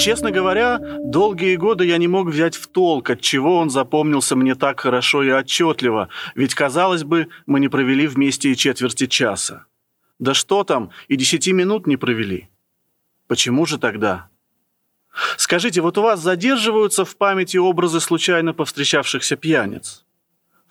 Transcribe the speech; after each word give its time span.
Честно 0.00 0.30
говоря, 0.30 0.78
долгие 1.04 1.56
годы 1.56 1.84
я 1.84 1.98
не 1.98 2.08
мог 2.08 2.28
взять 2.28 2.56
в 2.56 2.68
толк, 2.68 3.10
от 3.10 3.20
чего 3.20 3.58
он 3.58 3.68
запомнился 3.68 4.34
мне 4.34 4.54
так 4.54 4.80
хорошо 4.80 5.22
и 5.22 5.30
отчетливо, 5.30 6.08
ведь, 6.34 6.54
казалось 6.54 7.04
бы, 7.04 7.28
мы 7.44 7.60
не 7.60 7.68
провели 7.68 8.06
вместе 8.06 8.50
и 8.50 8.56
четверти 8.56 9.06
часа. 9.06 9.66
Да 10.18 10.32
что 10.32 10.64
там, 10.64 10.90
и 11.08 11.16
десяти 11.16 11.52
минут 11.52 11.86
не 11.86 11.98
провели. 11.98 12.48
Почему 13.26 13.66
же 13.66 13.76
тогда? 13.76 14.30
Скажите, 15.36 15.82
вот 15.82 15.98
у 15.98 16.02
вас 16.02 16.20
задерживаются 16.20 17.04
в 17.04 17.14
памяти 17.18 17.58
образы 17.58 18.00
случайно 18.00 18.54
повстречавшихся 18.54 19.36
пьяниц? 19.36 20.06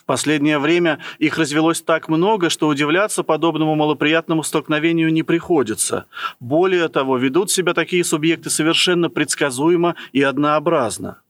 Последнее 0.09 0.57
время 0.57 0.97
их 1.19 1.37
развелось 1.37 1.83
так 1.83 2.09
много, 2.09 2.49
что 2.49 2.67
удивляться 2.67 3.21
подобному 3.21 3.75
малоприятному 3.75 4.41
столкновению 4.41 5.13
не 5.13 5.21
приходится. 5.21 6.05
Более 6.39 6.87
того, 6.87 7.17
ведут 7.17 7.51
себя 7.51 7.75
такие 7.75 8.03
субъекты 8.03 8.49
совершенно 8.49 9.11
предсказуемо 9.11 9.93
и 10.11 10.23
однообразно. 10.23 11.21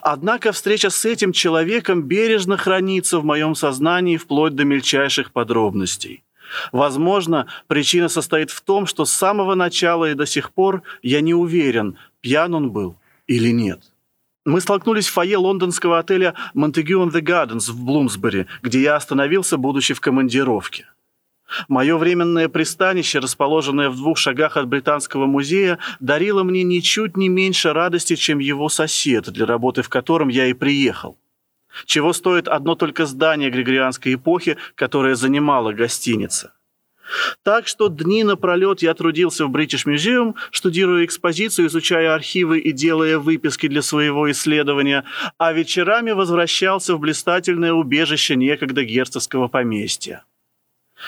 Однако 0.00 0.52
встреча 0.52 0.88
с 0.88 1.04
этим 1.04 1.32
человеком 1.32 2.02
бережно 2.02 2.56
хранится 2.56 3.18
в 3.18 3.26
моем 3.26 3.54
сознании 3.54 4.16
вплоть 4.16 4.54
до 4.54 4.64
мельчайших 4.64 5.30
подробностей. 5.30 6.24
Возможно, 6.72 7.46
причина 7.66 8.08
состоит 8.08 8.50
в 8.50 8.62
том, 8.62 8.86
что 8.86 9.04
с 9.04 9.12
самого 9.12 9.54
начала 9.54 10.10
и 10.10 10.14
до 10.14 10.24
сих 10.24 10.54
пор 10.54 10.82
я 11.02 11.20
не 11.20 11.34
уверен, 11.34 11.98
пьян 12.22 12.54
он 12.54 12.70
был 12.70 12.96
или 13.26 13.50
нет. 13.50 13.82
Мы 14.48 14.62
столкнулись 14.62 15.08
в 15.08 15.12
фойе 15.12 15.36
лондонского 15.36 15.98
отеля 15.98 16.32
Montague 16.54 16.94
on 16.94 17.12
the 17.12 17.20
Gardens 17.20 17.70
в 17.70 17.84
Блумсбери, 17.84 18.46
где 18.62 18.80
я 18.80 18.96
остановился, 18.96 19.58
будучи 19.58 19.92
в 19.92 20.00
командировке. 20.00 20.86
Мое 21.68 21.98
временное 21.98 22.48
пристанище, 22.48 23.18
расположенное 23.18 23.90
в 23.90 23.96
двух 23.96 24.16
шагах 24.16 24.56
от 24.56 24.66
Британского 24.66 25.26
музея, 25.26 25.78
дарило 26.00 26.44
мне 26.44 26.62
ничуть 26.62 27.14
не 27.18 27.28
меньше 27.28 27.74
радости, 27.74 28.16
чем 28.16 28.38
его 28.38 28.70
сосед, 28.70 29.28
для 29.30 29.44
работы 29.44 29.82
в 29.82 29.90
котором 29.90 30.28
я 30.28 30.46
и 30.46 30.54
приехал. 30.54 31.18
Чего 31.84 32.14
стоит 32.14 32.48
одно 32.48 32.74
только 32.74 33.04
здание 33.04 33.50
Григорианской 33.50 34.14
эпохи, 34.14 34.56
которое 34.76 35.14
занимала 35.14 35.74
гостиница. 35.74 36.54
Так 37.42 37.66
что 37.66 37.88
дни 37.88 38.24
напролет 38.24 38.82
я 38.82 38.94
трудился 38.94 39.46
в 39.46 39.50
British 39.50 39.86
Museum, 39.86 40.34
штудируя 40.50 41.04
экспозицию, 41.04 41.68
изучая 41.68 42.14
архивы 42.14 42.58
и 42.58 42.72
делая 42.72 43.18
выписки 43.18 43.68
для 43.68 43.82
своего 43.82 44.30
исследования, 44.30 45.04
а 45.38 45.52
вечерами 45.52 46.12
возвращался 46.12 46.94
в 46.94 47.00
блистательное 47.00 47.72
убежище 47.72 48.36
некогда 48.36 48.84
герцогского 48.84 49.48
поместья. 49.48 50.24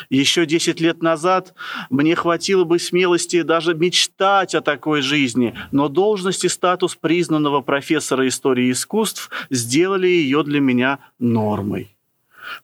Еще 0.09 0.47
10 0.47 0.81
лет 0.81 1.03
назад 1.03 1.55
мне 1.91 2.15
хватило 2.15 2.65
бы 2.65 2.79
смелости 2.79 3.43
даже 3.43 3.75
мечтать 3.75 4.55
о 4.55 4.61
такой 4.61 5.03
жизни, 5.03 5.55
но 5.73 5.89
должность 5.89 6.45
и 6.45 6.49
статус 6.49 6.95
признанного 6.95 7.61
профессора 7.61 8.27
истории 8.29 8.71
искусств 8.71 9.31
сделали 9.51 10.07
ее 10.07 10.43
для 10.45 10.61
меня 10.61 10.99
нормой. 11.19 11.97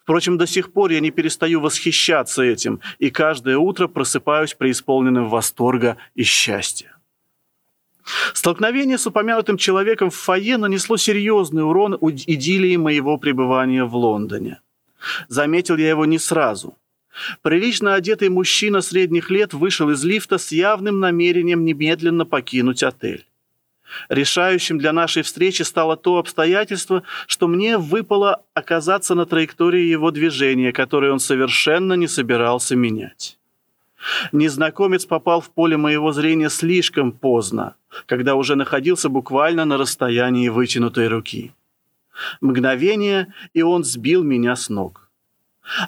Впрочем, 0.03 0.39
до 0.39 0.47
сих 0.47 0.73
пор 0.73 0.91
я 0.91 1.01
не 1.01 1.11
перестаю 1.11 1.61
восхищаться 1.61 2.43
этим, 2.43 2.81
и 2.99 3.11
каждое 3.11 3.59
утро 3.59 3.89
просыпаюсь 3.89 4.55
преисполненным 4.55 5.29
восторга 5.29 5.97
и 6.15 6.23
счастья. 6.23 6.97
Столкновение 8.35 8.99
с 8.99 9.07
упомянутым 9.07 9.57
человеком 9.57 10.11
в 10.11 10.15
фойе 10.15 10.59
нанесло 10.59 10.97
серьезный 10.97 11.65
урон 11.65 11.99
идиллии 12.01 12.77
моего 12.77 13.19
пребывания 13.19 13.85
в 13.85 13.97
Лондоне. 13.97 14.61
Заметил 15.29 15.77
я 15.77 15.89
его 15.89 16.05
не 16.05 16.19
сразу– 16.19 16.77
Прилично 17.43 17.95
одетый 17.95 18.29
мужчина 18.29 18.81
средних 18.81 19.31
лет 19.31 19.55
вышел 19.55 19.91
из 19.91 20.05
лифта 20.05 20.39
с 20.39 20.53
явным 20.53 21.01
намерением 21.01 21.65
немедленно 21.65 22.27
покинуть 22.27 22.83
отель. 22.83 23.27
Решающим 24.09 24.79
для 24.79 24.93
нашей 24.93 25.23
встречи 25.23 25.63
стало 25.63 25.97
то 25.97 26.19
обстоятельство, 26.19 27.03
что 27.27 27.49
мне 27.49 27.79
выпало 27.79 28.43
оказаться 28.55 29.15
на 29.15 29.27
траектории 29.27 29.85
его 29.85 30.11
движения, 30.11 30.73
которое 30.73 31.13
он 31.13 31.21
совершенно 31.21 31.95
не 31.95 32.09
собирался 32.09 32.77
менять. 32.77 33.39
Незнакомец 34.33 35.07
попал 35.07 35.41
в 35.41 35.51
поле 35.51 35.77
моего 35.77 36.13
зрения 36.13 36.51
слишком 36.51 37.13
поздно, 37.13 37.77
когда 38.07 38.35
уже 38.35 38.55
находился 38.55 39.09
буквально 39.09 39.65
на 39.65 39.79
расстоянии 39.79 40.49
вытянутой 40.49 41.09
руки. 41.09 41.53
Мгновение, 42.41 43.33
и 43.53 43.63
он 43.63 43.85
сбил 43.85 44.23
меня 44.23 44.57
с 44.57 44.69
ног. 44.69 45.11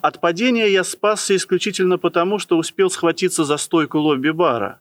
От 0.03 0.21
падения 0.21 0.69
я 0.69 0.83
спасся 0.83 1.37
исключительно 1.37 1.99
потому, 1.99 2.39
что 2.39 2.59
успел 2.59 2.91
схватиться 2.91 3.45
за 3.45 3.57
стойку 3.57 3.99
лобби-бара. 3.99 4.81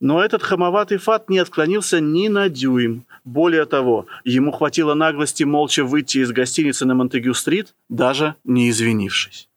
Но 0.00 0.22
этот 0.22 0.42
хамоватый 0.42 0.98
фат 0.98 1.28
не 1.28 1.38
отклонился 1.38 2.00
ни 2.00 2.28
на 2.28 2.48
дюйм. 2.48 3.04
Более 3.24 3.64
того, 3.66 4.06
ему 4.24 4.52
хватило 4.52 4.94
наглости 4.94 5.44
молча 5.44 5.84
выйти 5.84 6.18
из 6.18 6.32
гостиницы 6.32 6.84
на 6.86 6.94
Монтегю-стрит, 6.94 7.74
даже 7.88 8.34
не 8.44 8.70
извинившись. 8.70 9.48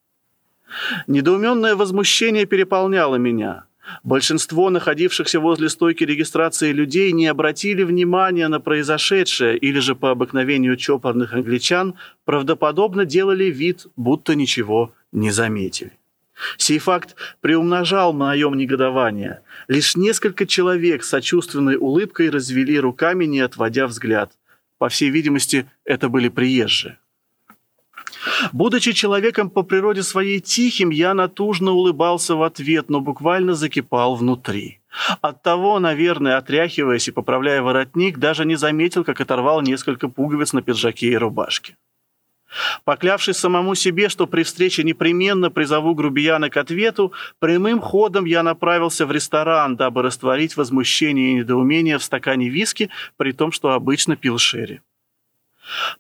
Недоуменное 1.08 1.76
возмущение 1.76 2.46
переполняло 2.46 3.16
меня. 3.16 3.66
Большинство 4.04 4.70
находившихся 4.70 5.40
возле 5.40 5.70
стойки 5.70 6.04
регистрации 6.04 6.72
людей 6.72 7.12
не 7.12 7.28
обратили 7.28 7.84
внимания 7.84 8.48
на 8.48 8.60
произошедшее 8.60 9.58
или 9.58 9.80
же 9.80 9.96
по 9.96 10.12
обыкновению 10.12 10.76
чопорных 10.76 11.34
англичан 11.34 11.96
правдоподобно 12.26 13.06
делали 13.06 13.46
вид, 13.46 13.86
будто 13.96 14.36
ничего 14.36 14.94
не 15.12 15.32
заметили. 15.32 15.92
Сей 16.58 16.80
факт 16.80 17.16
приумножал 17.42 18.14
моем 18.14 18.56
негодование. 18.56 19.42
Лишь 19.68 19.96
несколько 19.96 20.46
человек 20.46 21.04
с 21.04 21.10
сочувственной 21.10 21.78
улыбкой 21.78 22.30
развели 22.30 22.80
руками, 22.80 23.26
не 23.26 23.40
отводя 23.40 23.88
взгляд. 23.88 24.32
По 24.78 24.90
всей 24.90 25.10
видимости, 25.10 25.70
это 25.86 26.10
были 26.10 26.30
приезжие. 26.30 26.98
Будучи 28.52 28.92
человеком 28.92 29.50
по 29.50 29.64
природе 29.64 30.04
своей 30.04 30.40
тихим, 30.40 30.90
я 30.90 31.14
натужно 31.14 31.72
улыбался 31.72 32.36
в 32.36 32.44
ответ, 32.44 32.90
но 32.90 33.00
буквально 33.00 33.54
закипал 33.54 34.16
внутри. 34.16 34.80
Оттого, 35.22 35.80
наверное, 35.80 36.38
отряхиваясь 36.38 37.08
и 37.08 37.12
поправляя 37.12 37.62
воротник, 37.62 38.18
даже 38.18 38.46
не 38.46 38.56
заметил, 38.56 39.04
как 39.04 39.22
оторвал 39.22 39.62
несколько 39.62 40.08
пуговиц 40.08 40.54
на 40.54 40.62
пиджаке 40.62 41.08
и 41.08 41.18
рубашке. 41.18 41.76
Поклявшись 42.84 43.38
самому 43.38 43.76
себе, 43.76 44.10
что 44.10 44.28
при 44.28 44.44
встрече 44.44 44.84
непременно 44.84 45.50
призову 45.50 45.94
грубияна 45.94 46.50
к 46.50 46.58
ответу, 46.58 47.14
прямым 47.40 47.82
ходом 47.82 48.26
я 48.26 48.44
направился 48.44 49.06
в 49.06 49.12
ресторан, 49.12 49.76
дабы 49.76 50.02
растворить 50.02 50.58
возмущение 50.58 51.32
и 51.32 51.34
недоумение 51.36 51.98
в 51.98 52.04
стакане 52.04 52.50
виски, 52.50 52.90
при 53.18 53.32
том, 53.32 53.52
что 53.52 53.72
обычно 53.72 54.16
пил 54.16 54.38
шерри. 54.38 54.82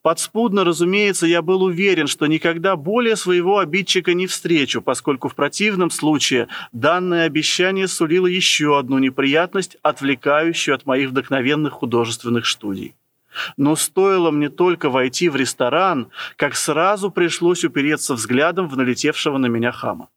Подспудно, 0.02 0.64
разумеется, 0.64 1.26
я 1.26 1.42
был 1.42 1.64
уверен, 1.64 2.08
что 2.08 2.28
никогда 2.28 2.76
более 2.76 3.16
своего 3.16 3.58
обидчика 3.58 4.14
не 4.14 4.28
встречу, 4.28 4.82
поскольку 4.82 5.28
в 5.28 5.36
противном 5.36 5.90
случае 5.90 6.48
данное 6.72 7.26
обещание 7.26 7.88
сулило 7.88 8.28
еще 8.28 8.78
одну 8.78 9.00
неприятность, 9.00 9.78
отвлекающую 9.82 10.76
от 10.76 10.86
моих 10.86 11.10
вдохновенных 11.10 11.74
художественных 11.74 12.46
студий. 12.46 12.94
Но 13.58 13.76
стоило 13.76 14.32
мне 14.32 14.50
только 14.50 14.90
войти 14.90 15.30
в 15.30 15.36
ресторан, 15.36 16.10
как 16.36 16.56
сразу 16.56 17.12
пришлось 17.12 17.64
упереться 17.64 18.14
взглядом 18.14 18.68
в 18.68 18.78
налетевшего 18.78 19.38
на 19.38 19.48
меня 19.48 19.72
хама. 19.72 20.10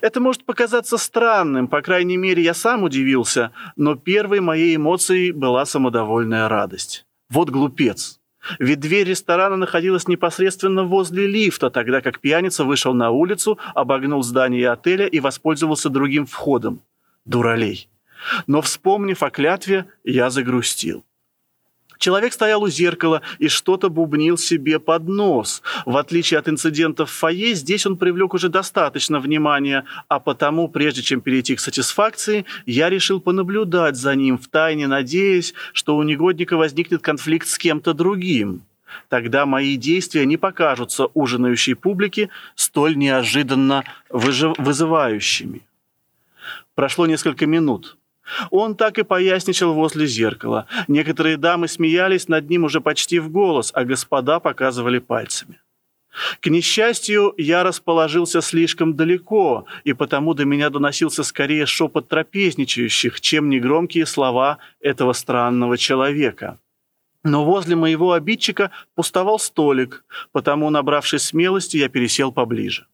Это 0.00 0.20
может 0.20 0.44
показаться 0.44 0.96
странным, 0.96 1.68
по 1.68 1.82
крайней 1.82 2.16
мере, 2.16 2.42
я 2.42 2.54
сам 2.54 2.84
удивился, 2.84 3.52
но 3.76 3.94
первой 3.96 4.40
моей 4.40 4.76
эмоцией 4.76 5.32
была 5.32 5.66
самодовольная 5.66 6.48
радость. 6.48 7.04
Вот 7.28 7.50
глупец. 7.50 8.18
Ведь 8.58 8.80
дверь 8.80 9.08
ресторана 9.08 9.56
находилась 9.56 10.08
непосредственно 10.08 10.84
возле 10.84 11.26
лифта, 11.26 11.70
тогда 11.70 12.00
как 12.00 12.18
пьяница 12.18 12.64
вышел 12.64 12.92
на 12.92 13.10
улицу, 13.10 13.58
обогнул 13.74 14.22
здание 14.22 14.70
отеля 14.70 15.06
и 15.06 15.20
воспользовался 15.20 15.90
другим 15.90 16.26
входом. 16.26 16.80
Дуралей. 17.24 17.88
Но, 18.46 18.60
вспомнив 18.62 19.22
о 19.22 19.30
клятве, 19.30 19.86
я 20.02 20.30
загрустил. 20.30 21.04
Человек 22.02 22.32
стоял 22.32 22.64
у 22.64 22.68
зеркала 22.68 23.22
и 23.38 23.46
что-то 23.46 23.88
бубнил 23.88 24.36
себе 24.36 24.80
под 24.80 25.06
нос. 25.06 25.62
В 25.86 25.96
отличие 25.96 26.40
от 26.40 26.48
инцидентов 26.48 27.08
в 27.08 27.12
фойе, 27.12 27.54
здесь 27.54 27.86
он 27.86 27.96
привлек 27.96 28.34
уже 28.34 28.48
достаточно 28.48 29.20
внимания, 29.20 29.84
а 30.08 30.18
потому, 30.18 30.66
прежде 30.66 31.00
чем 31.02 31.20
перейти 31.20 31.54
к 31.54 31.60
сатисфакции, 31.60 32.44
я 32.66 32.90
решил 32.90 33.20
понаблюдать 33.20 33.94
за 33.94 34.16
ним, 34.16 34.36
втайне 34.36 34.88
надеясь, 34.88 35.54
что 35.72 35.96
у 35.96 36.02
негодника 36.02 36.56
возникнет 36.56 37.02
конфликт 37.02 37.46
с 37.46 37.56
кем-то 37.56 37.94
другим. 37.94 38.62
Тогда 39.08 39.46
мои 39.46 39.76
действия 39.76 40.26
не 40.26 40.36
покажутся 40.36 41.06
ужинающей 41.14 41.76
публике 41.76 42.30
столь 42.56 42.96
неожиданно 42.96 43.84
вызывающими. 44.10 45.62
Прошло 46.74 47.06
несколько 47.06 47.46
минут. 47.46 47.96
Он 48.50 48.76
так 48.76 48.98
и 48.98 49.02
поясничал 49.02 49.74
возле 49.74 50.06
зеркала. 50.06 50.66
Некоторые 50.88 51.36
дамы 51.36 51.68
смеялись 51.68 52.28
над 52.28 52.48
ним 52.48 52.64
уже 52.64 52.80
почти 52.80 53.18
в 53.18 53.30
голос, 53.30 53.70
а 53.74 53.84
господа 53.84 54.40
показывали 54.40 54.98
пальцами. 54.98 55.60
К 56.40 56.48
несчастью, 56.48 57.34
я 57.38 57.62
расположился 57.62 58.42
слишком 58.42 58.94
далеко, 58.96 59.64
и 59.84 59.94
потому 59.94 60.34
до 60.34 60.44
меня 60.44 60.68
доносился 60.68 61.24
скорее 61.24 61.64
шепот 61.64 62.08
трапезничающих, 62.08 63.20
чем 63.20 63.48
негромкие 63.48 64.04
слова 64.04 64.58
этого 64.80 65.14
странного 65.14 65.78
человека. 65.78 66.58
Но 67.24 67.44
возле 67.44 67.76
моего 67.76 68.12
обидчика 68.12 68.72
пустовал 68.94 69.38
столик, 69.38 70.04
потому, 70.32 70.68
набравшись 70.70 71.22
смелости, 71.22 71.78
я 71.78 71.88
пересел 71.88 72.30
поближе. 72.32 72.86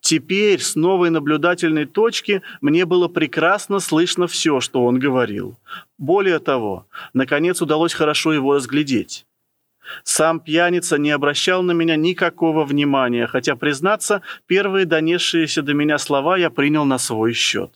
Теперь 0.00 0.60
с 0.60 0.76
новой 0.76 1.10
наблюдательной 1.10 1.86
точки 1.86 2.42
мне 2.60 2.84
было 2.84 3.08
прекрасно 3.08 3.80
слышно 3.80 4.26
все, 4.26 4.60
что 4.60 4.84
он 4.84 4.98
говорил. 4.98 5.58
Более 5.98 6.38
того, 6.38 6.86
наконец 7.14 7.62
удалось 7.62 7.94
хорошо 7.94 8.32
его 8.32 8.54
разглядеть. 8.54 9.26
Сам 10.02 10.40
пьяница 10.40 10.98
не 10.98 11.10
обращал 11.10 11.62
на 11.62 11.72
меня 11.72 11.96
никакого 11.96 12.64
внимания, 12.64 13.26
хотя, 13.26 13.54
признаться, 13.54 14.22
первые 14.46 14.84
донесшиеся 14.84 15.62
до 15.62 15.74
меня 15.74 15.98
слова 15.98 16.36
я 16.36 16.50
принял 16.50 16.84
на 16.84 16.98
свой 16.98 17.32
счет. 17.32 17.72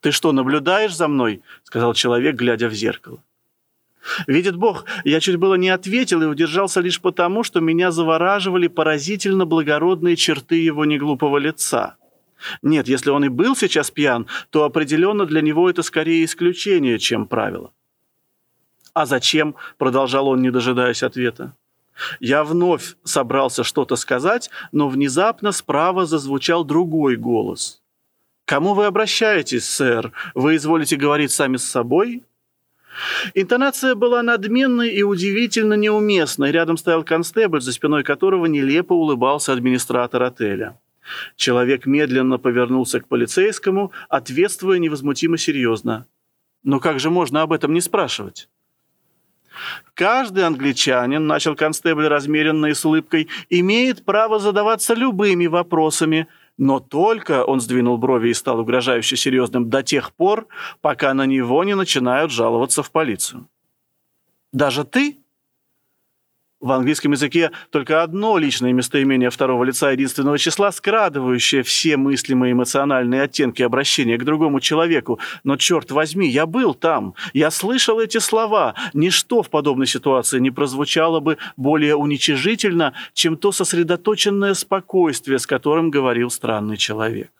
«Ты 0.00 0.12
что, 0.12 0.32
наблюдаешь 0.32 0.94
за 0.94 1.08
мной?»— 1.08 1.42
сказал 1.62 1.94
человек, 1.94 2.36
глядя 2.36 2.68
в 2.68 2.74
зеркало. 2.74 3.22
Видит 4.26 4.56
Бог, 4.56 4.86
я 5.04 5.20
чуть 5.20 5.36
было 5.36 5.54
не 5.54 5.68
ответил 5.68 6.22
и 6.22 6.26
удержался 6.26 6.80
лишь 6.80 7.00
потому, 7.00 7.42
что 7.42 7.60
меня 7.60 7.90
завораживали 7.90 8.66
поразительно 8.66 9.44
благородные 9.46 10.16
черты 10.16 10.56
его 10.56 10.84
неглупого 10.84 11.38
лица. 11.38 11.96
Нет, 12.62 12.88
если 12.88 13.10
он 13.10 13.24
и 13.24 13.28
был 13.28 13.54
сейчас 13.54 13.90
пьян, 13.90 14.26
то 14.48 14.64
определенно 14.64 15.26
для 15.26 15.42
него 15.42 15.68
это 15.68 15.82
скорее 15.82 16.24
исключение, 16.24 16.98
чем 16.98 17.26
правило. 17.26 17.72
«А 18.94 19.06
зачем?»– 19.06 19.54
продолжал 19.78 20.28
он, 20.28 20.42
не 20.42 20.50
дожидаясь 20.50 21.02
ответа. 21.02 21.54
Я 22.18 22.44
вновь 22.44 22.96
собрался 23.04 23.62
что-то 23.62 23.96
сказать, 23.96 24.50
но 24.72 24.88
внезапно 24.88 25.52
справа 25.52 26.06
зазвучал 26.06 26.64
другой 26.64 27.16
голос. 27.16 27.82
«Кому 28.46 28.74
вы 28.74 28.86
обращаетесь, 28.86 29.68
сэр? 29.68 30.12
Вы 30.34 30.56
изволите 30.56 30.96
говорить 30.96 31.30
сами 31.30 31.56
с 31.56 31.64
собой?» 31.64 32.24
Интонация 33.34 33.94
была 33.94 34.22
надменной 34.22 34.90
и 34.90 35.02
удивительно 35.02 35.74
неуместной. 35.74 36.50
Рядом 36.50 36.76
стоял 36.76 37.04
констебль, 37.04 37.60
за 37.60 37.72
спиной 37.72 38.02
которого 38.02 38.46
нелепо 38.46 38.92
улыбался 38.92 39.52
администратор 39.52 40.22
отеля. 40.22 40.78
Человек 41.36 41.86
медленно 41.86 42.38
повернулся 42.38 43.00
к 43.00 43.08
полицейскому, 43.08 43.92
ответствуя 44.08 44.78
невозмутимо 44.78 45.38
серьезно. 45.38 46.06
«Но 46.62 46.78
как 46.78 47.00
же 47.00 47.10
можно 47.10 47.42
об 47.42 47.52
этом 47.52 47.72
не 47.72 47.80
спрашивать?» 47.80 48.48
Каждый 49.94 50.44
англичанин, 50.46 51.26
начал 51.26 51.54
констебль 51.54 52.06
размеренно 52.06 52.66
и 52.66 52.74
с 52.74 52.84
улыбкой, 52.84 53.28
имеет 53.48 54.04
право 54.04 54.38
задаваться 54.38 54.94
любыми 54.94 55.46
вопросами, 55.46 56.28
но 56.60 56.78
только, 56.78 57.42
он 57.42 57.58
сдвинул 57.58 57.96
брови 57.96 58.28
и 58.28 58.34
стал 58.34 58.60
угрожающе 58.60 59.16
серьезным, 59.16 59.70
до 59.70 59.82
тех 59.82 60.12
пор, 60.12 60.46
пока 60.82 61.14
на 61.14 61.24
него 61.24 61.64
не 61.64 61.74
начинают 61.74 62.30
жаловаться 62.30 62.82
в 62.82 62.90
полицию. 62.90 63.48
«Даже 64.52 64.84
ты?» 64.84 65.19
В 66.60 66.72
английском 66.72 67.12
языке 67.12 67.52
только 67.70 68.02
одно 68.02 68.36
личное 68.36 68.74
местоимение 68.74 69.30
второго 69.30 69.64
лица 69.64 69.92
единственного 69.92 70.36
числа, 70.36 70.70
скрадывающее 70.72 71.62
все 71.62 71.96
мыслимые 71.96 72.52
эмоциональные 72.52 73.22
оттенки 73.22 73.62
обращения 73.62 74.18
к 74.18 74.24
другому 74.24 74.60
человеку. 74.60 75.18
Но, 75.42 75.56
черт 75.56 75.90
возьми, 75.90 76.28
я 76.28 76.44
был 76.44 76.74
там, 76.74 77.14
я 77.32 77.50
слышал 77.50 77.98
эти 77.98 78.18
слова. 78.18 78.74
Ничто 78.92 79.42
в 79.42 79.48
подобной 79.48 79.86
ситуации 79.86 80.38
не 80.38 80.50
прозвучало 80.50 81.20
бы 81.20 81.38
более 81.56 81.96
уничижительно, 81.96 82.92
чем 83.14 83.38
то 83.38 83.52
сосредоточенное 83.52 84.52
спокойствие, 84.52 85.38
с 85.38 85.46
которым 85.46 85.90
говорил 85.90 86.28
странный 86.28 86.76
человек. 86.76 87.30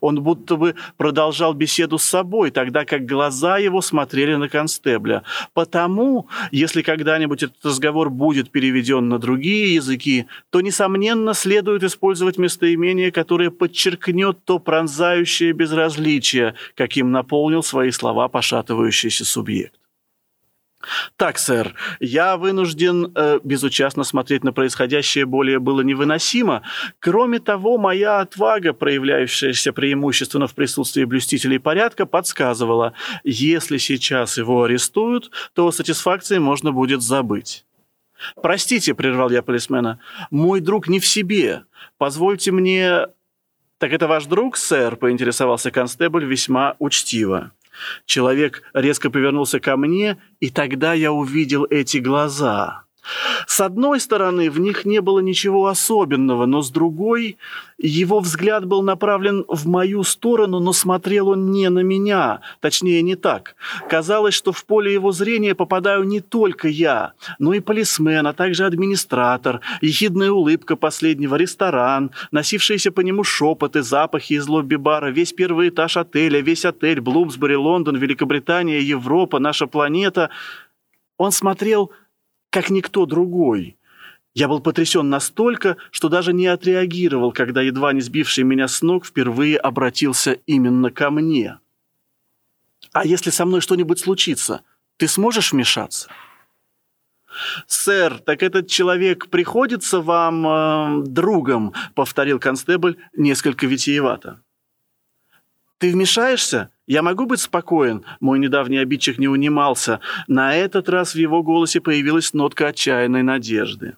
Он 0.00 0.22
будто 0.22 0.56
бы 0.56 0.74
продолжал 0.96 1.54
беседу 1.54 1.98
с 1.98 2.04
собой, 2.04 2.50
тогда 2.50 2.84
как 2.84 3.06
глаза 3.06 3.58
его 3.58 3.80
смотрели 3.80 4.34
на 4.34 4.48
констебля. 4.48 5.22
Потому, 5.54 6.28
если 6.50 6.82
когда-нибудь 6.82 7.42
этот 7.42 7.64
разговор 7.64 8.10
будет 8.10 8.50
переведен 8.50 9.08
на 9.08 9.18
другие 9.18 9.74
языки, 9.74 10.26
то, 10.50 10.60
несомненно, 10.60 11.34
следует 11.34 11.82
использовать 11.82 12.38
местоимение, 12.38 13.10
которое 13.10 13.50
подчеркнет 13.50 14.44
то 14.44 14.58
пронзающее 14.58 15.52
безразличие, 15.52 16.54
каким 16.74 17.12
наполнил 17.12 17.62
свои 17.62 17.90
слова 17.90 18.28
пошатывающийся 18.28 19.24
субъект. 19.24 19.85
Так, 21.16 21.38
сэр, 21.38 21.74
я 22.00 22.36
вынужден 22.36 23.12
э, 23.14 23.40
безучастно 23.42 24.04
смотреть 24.04 24.44
на 24.44 24.52
происходящее 24.52 25.26
более 25.26 25.58
было 25.58 25.80
невыносимо. 25.80 26.62
Кроме 27.00 27.40
того, 27.40 27.78
моя 27.78 28.20
отвага, 28.20 28.72
проявляющаяся 28.72 29.72
преимущественно 29.72 30.46
в 30.46 30.54
присутствии 30.54 31.04
блюстителей 31.04 31.58
порядка, 31.58 32.06
подсказывала, 32.06 32.92
если 33.24 33.78
сейчас 33.78 34.38
его 34.38 34.64
арестуют, 34.64 35.30
то 35.54 35.66
о 35.66 35.72
сатисфакции 35.72 36.38
можно 36.38 36.72
будет 36.72 37.02
забыть. 37.02 37.64
«Простите»,— 38.42 38.94
прервал 38.94 39.30
я 39.30 39.42
полисмена,— 39.42 39.98
«мой 40.30 40.60
друг 40.60 40.88
не 40.88 41.00
в 41.00 41.06
себе. 41.06 41.64
Позвольте 41.98 42.52
мне...» 42.52 43.06
«Так 43.78 43.92
это 43.92 44.06
ваш 44.06 44.24
друг, 44.24 44.56
сэр?»— 44.56 44.96
поинтересовался 44.96 45.70
констебль 45.70 46.24
весьма 46.24 46.76
учтиво. 46.78 47.52
Человек 48.04 48.62
резко 48.72 49.10
повернулся 49.10 49.60
ко 49.60 49.76
мне, 49.76 50.18
и 50.40 50.50
тогда 50.50 50.94
я 50.94 51.12
увидел 51.12 51.66
эти 51.68 51.98
глаза. 51.98 52.85
С 53.46 53.60
одной 53.60 54.00
стороны, 54.00 54.50
в 54.50 54.58
них 54.58 54.84
не 54.84 55.00
было 55.00 55.20
ничего 55.20 55.66
особенного, 55.66 56.46
но 56.46 56.62
с 56.62 56.70
другой, 56.70 57.38
его 57.78 58.20
взгляд 58.20 58.64
был 58.64 58.82
направлен 58.82 59.44
в 59.48 59.66
мою 59.66 60.02
сторону, 60.02 60.60
но 60.60 60.72
смотрел 60.72 61.28
он 61.28 61.50
не 61.50 61.68
на 61.68 61.80
меня, 61.80 62.40
точнее, 62.60 63.02
не 63.02 63.16
так. 63.16 63.54
Казалось, 63.88 64.34
что 64.34 64.52
в 64.52 64.64
поле 64.64 64.92
его 64.92 65.12
зрения 65.12 65.54
попадаю 65.54 66.04
не 66.04 66.20
только 66.20 66.68
я, 66.68 67.12
но 67.38 67.52
и 67.52 67.60
полисмен, 67.60 68.26
а 68.26 68.32
также 68.32 68.64
администратор, 68.64 69.60
ехидная 69.80 70.30
улыбка 70.30 70.76
последнего, 70.76 71.36
ресторан, 71.36 72.10
носившиеся 72.30 72.92
по 72.92 73.00
нему 73.00 73.24
шепоты, 73.24 73.82
запахи 73.82 74.34
из 74.34 74.48
лобби-бара, 74.48 75.10
весь 75.10 75.32
первый 75.32 75.68
этаж 75.68 75.96
отеля, 75.96 76.40
весь 76.40 76.64
отель, 76.64 77.00
Блумсбери, 77.00 77.56
Лондон, 77.56 77.96
Великобритания, 77.96 78.80
Европа, 78.80 79.38
наша 79.38 79.66
планета. 79.66 80.30
Он 81.18 81.32
смотрел 81.32 81.92
как 82.56 82.70
никто 82.70 83.04
другой. 83.04 83.76
Я 84.32 84.48
был 84.48 84.60
потрясен 84.60 85.10
настолько, 85.10 85.76
что 85.90 86.08
даже 86.08 86.32
не 86.32 86.46
отреагировал, 86.46 87.30
когда 87.30 87.60
едва 87.60 87.92
не 87.92 88.00
сбивший 88.00 88.44
меня 88.44 88.66
с 88.66 88.80
ног 88.80 89.04
впервые 89.04 89.58
обратился 89.58 90.32
именно 90.46 90.90
ко 90.90 91.10
мне. 91.10 91.58
«А 92.94 93.04
если 93.04 93.28
со 93.28 93.44
мной 93.44 93.60
что-нибудь 93.60 93.98
случится, 93.98 94.62
ты 94.96 95.06
сможешь 95.06 95.52
вмешаться?» 95.52 96.08
«Сэр, 97.66 98.20
так 98.20 98.42
этот 98.42 98.68
человек 98.68 99.28
приходится 99.28 100.00
вам 100.00 100.46
э, 100.46 101.02
другом»,— 101.04 101.74
повторил 101.94 102.38
констебль 102.38 102.96
несколько 103.14 103.66
витиевато. 103.66 104.40
«Ты 105.78 105.92
вмешаешься? 105.92 106.70
Я 106.86 107.02
могу 107.02 107.26
быть 107.26 107.40
спокоен?» 107.40 108.04
Мой 108.20 108.38
недавний 108.38 108.78
обидчик 108.78 109.18
не 109.18 109.28
унимался. 109.28 110.00
На 110.26 110.54
этот 110.54 110.88
раз 110.88 111.14
в 111.14 111.18
его 111.18 111.42
голосе 111.42 111.80
появилась 111.80 112.32
нотка 112.32 112.68
отчаянной 112.68 113.22
надежды. 113.22 113.96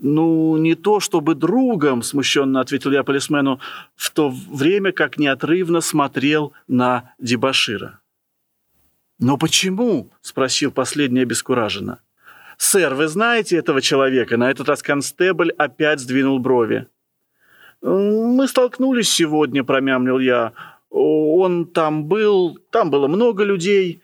«Ну, 0.00 0.56
не 0.56 0.74
то 0.74 0.98
чтобы 0.98 1.34
другом»,— 1.34 2.02
смущенно 2.02 2.60
ответил 2.60 2.90
я 2.90 3.04
полисмену, 3.04 3.60
в 3.94 4.10
то 4.10 4.28
время 4.28 4.92
как 4.92 5.18
неотрывно 5.18 5.80
смотрел 5.80 6.52
на 6.66 7.14
дебашира. 7.18 8.00
«Но 9.20 9.36
почему?»— 9.38 10.10
спросил 10.20 10.72
последний 10.72 11.20
обескураженно. 11.20 12.00
«Сэр, 12.58 12.94
вы 12.94 13.06
знаете 13.06 13.56
этого 13.56 13.80
человека?» 13.80 14.36
На 14.36 14.50
этот 14.50 14.68
раз 14.68 14.82
констебль 14.82 15.52
опять 15.52 16.00
сдвинул 16.00 16.38
брови. 16.40 16.88
«Мы 17.84 18.48
столкнулись 18.48 19.10
сегодня»,— 19.10 19.62
промямлил 19.64 20.18
я. 20.18 20.54
«Он 20.88 21.66
там 21.66 22.06
был, 22.06 22.58
там 22.70 22.90
было 22.90 23.08
много 23.08 23.44
людей». 23.44 24.00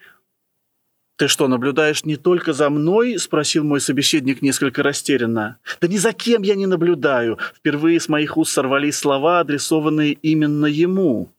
«Ты 1.16 1.28
что, 1.28 1.48
наблюдаешь 1.48 2.04
не 2.04 2.16
только 2.16 2.52
за 2.52 2.68
мной?»— 2.68 3.18
спросил 3.18 3.64
мой 3.64 3.80
собеседник 3.80 4.42
несколько 4.42 4.82
растерянно. 4.82 5.58
«Да 5.80 5.88
ни 5.88 5.96
за 5.96 6.12
кем 6.12 6.42
я 6.42 6.54
не 6.54 6.66
наблюдаю!» 6.66 7.38
Впервые 7.54 8.00
с 8.00 8.08
моих 8.08 8.36
уст 8.36 8.52
сорвались 8.52 8.96
слова, 8.96 9.40
адресованные 9.40 10.12
именно 10.12 10.66
ему. 10.66 11.30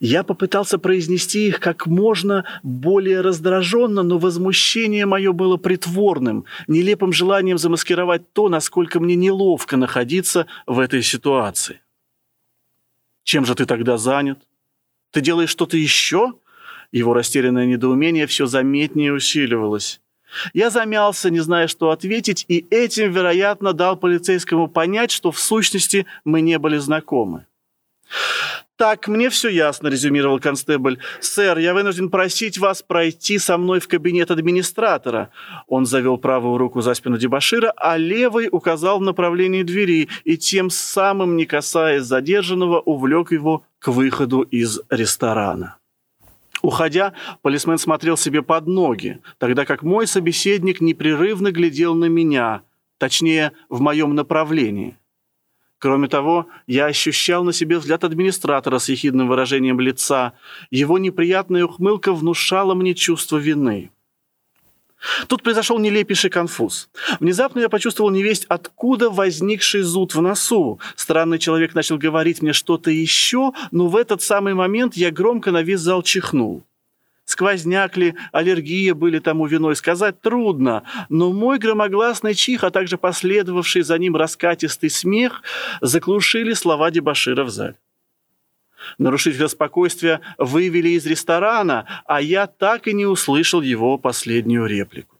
Я 0.00 0.22
попытался 0.22 0.78
произнести 0.78 1.48
их 1.48 1.60
как 1.60 1.86
можно 1.86 2.44
более 2.62 3.20
раздраженно, 3.20 4.02
но 4.02 4.18
возмущение 4.18 5.06
мое 5.06 5.32
было 5.32 5.56
притворным, 5.56 6.44
нелепым 6.66 7.12
желанием 7.12 7.58
замаскировать 7.58 8.32
то, 8.32 8.48
насколько 8.48 9.00
мне 9.00 9.16
неловко 9.16 9.76
находиться 9.76 10.46
в 10.66 10.78
этой 10.78 11.02
ситуации. 11.02 11.80
«Чем 13.24 13.44
же 13.44 13.54
ты 13.54 13.66
тогда 13.66 13.96
занят? 13.96 14.38
Ты 15.12 15.20
делаешь 15.20 15.50
что-то 15.50 15.76
еще?» 15.76 16.34
Его 16.92 17.14
растерянное 17.14 17.66
недоумение 17.66 18.26
все 18.26 18.46
заметнее 18.46 19.12
усиливалось. 19.12 20.00
Я 20.52 20.70
замялся, 20.70 21.30
не 21.30 21.40
зная, 21.40 21.68
что 21.68 21.90
ответить, 21.90 22.44
и 22.48 22.66
этим, 22.70 23.12
вероятно, 23.12 23.72
дал 23.72 23.96
полицейскому 23.96 24.68
понять, 24.68 25.10
что 25.10 25.30
в 25.30 25.38
сущности 25.38 26.06
мы 26.24 26.40
не 26.40 26.58
были 26.58 26.78
знакомы. 26.78 27.46
«Так, 28.76 29.08
мне 29.08 29.28
все 29.28 29.50
ясно»,– 29.50 29.88
резюмировал 29.88 30.40
констебль. 30.40 30.98
«Сэр, 31.20 31.58
я 31.58 31.74
вынужден 31.74 32.08
просить 32.08 32.56
вас 32.56 32.82
пройти 32.82 33.38
со 33.38 33.58
мной 33.58 33.78
в 33.78 33.88
кабинет 33.88 34.30
администратора». 34.30 35.30
Он 35.68 35.84
завел 35.84 36.16
правую 36.16 36.56
руку 36.56 36.80
за 36.80 36.94
спину 36.94 37.18
дебашира, 37.18 37.72
а 37.76 37.98
левой 37.98 38.48
указал 38.50 38.98
в 38.98 39.02
направлении 39.02 39.64
двери 39.64 40.08
и 40.24 40.38
тем 40.38 40.70
самым, 40.70 41.36
не 41.36 41.44
касаясь 41.44 42.04
задержанного, 42.04 42.80
увлек 42.80 43.32
его 43.32 43.64
к 43.78 43.88
выходу 43.88 44.40
из 44.40 44.80
ресторана. 44.88 45.76
Уходя, 46.62 47.12
полисмен 47.42 47.78
смотрел 47.78 48.16
себе 48.16 48.42
под 48.42 48.66
ноги, 48.66 49.20
тогда 49.38 49.64
как 49.64 49.82
мой 49.82 50.06
собеседник 50.06 50.80
непрерывно 50.80 51.52
глядел 51.52 51.94
на 51.94 52.06
меня, 52.06 52.62
точнее, 52.98 53.52
в 53.68 53.80
моем 53.80 54.14
направлении. 54.14 54.96
Кроме 55.80 56.08
того, 56.08 56.46
я 56.66 56.84
ощущал 56.84 57.42
на 57.42 57.54
себе 57.54 57.78
взгляд 57.78 58.04
администратора 58.04 58.78
с 58.78 58.90
ехидным 58.90 59.28
выражением 59.28 59.80
лица. 59.80 60.34
Его 60.70 60.98
неприятная 60.98 61.64
ухмылка 61.64 62.12
внушала 62.12 62.74
мне 62.74 62.94
чувство 62.94 63.38
вины. 63.38 63.90
Тут 65.26 65.42
произошел 65.42 65.78
нелепейший 65.78 66.28
конфуз. 66.28 66.90
Внезапно 67.18 67.60
я 67.60 67.70
почувствовал 67.70 68.10
невесть, 68.10 68.44
откуда 68.50 69.08
возникший 69.08 69.80
зуд 69.80 70.14
в 70.14 70.20
носу. 70.20 70.78
Странный 70.96 71.38
человек 71.38 71.74
начал 71.74 71.96
говорить 71.96 72.42
мне 72.42 72.52
что-то 72.52 72.90
еще, 72.90 73.52
но 73.70 73.86
в 73.88 73.96
этот 73.96 74.20
самый 74.20 74.52
момент 74.52 74.98
я 74.98 75.10
громко 75.10 75.50
на 75.50 75.62
весь 75.62 75.80
зал 75.80 76.02
чихнул. 76.02 76.62
Сквозняк 77.30 77.96
ли, 77.96 78.16
аллергия 78.32 78.92
были 78.92 79.20
тому 79.20 79.46
виной, 79.46 79.76
сказать 79.76 80.20
трудно, 80.20 80.82
но 81.08 81.32
мой 81.32 81.60
громогласный 81.60 82.34
чих, 82.34 82.64
а 82.64 82.72
также 82.72 82.98
последовавший 82.98 83.82
за 83.82 83.96
ним 83.98 84.16
раскатистый 84.16 84.90
смех 84.90 85.44
заглушили 85.80 86.54
слова 86.54 86.90
дебашира 86.90 87.44
в 87.44 87.50
зале. 87.50 87.76
Нарушителя 88.98 89.46
спокойствия 89.46 90.20
вывели 90.38 90.88
из 90.88 91.06
ресторана, 91.06 92.02
а 92.04 92.20
я 92.20 92.48
так 92.48 92.88
и 92.88 92.92
не 92.92 93.06
услышал 93.06 93.60
его 93.60 93.96
последнюю 93.96 94.66
реплику. 94.66 95.19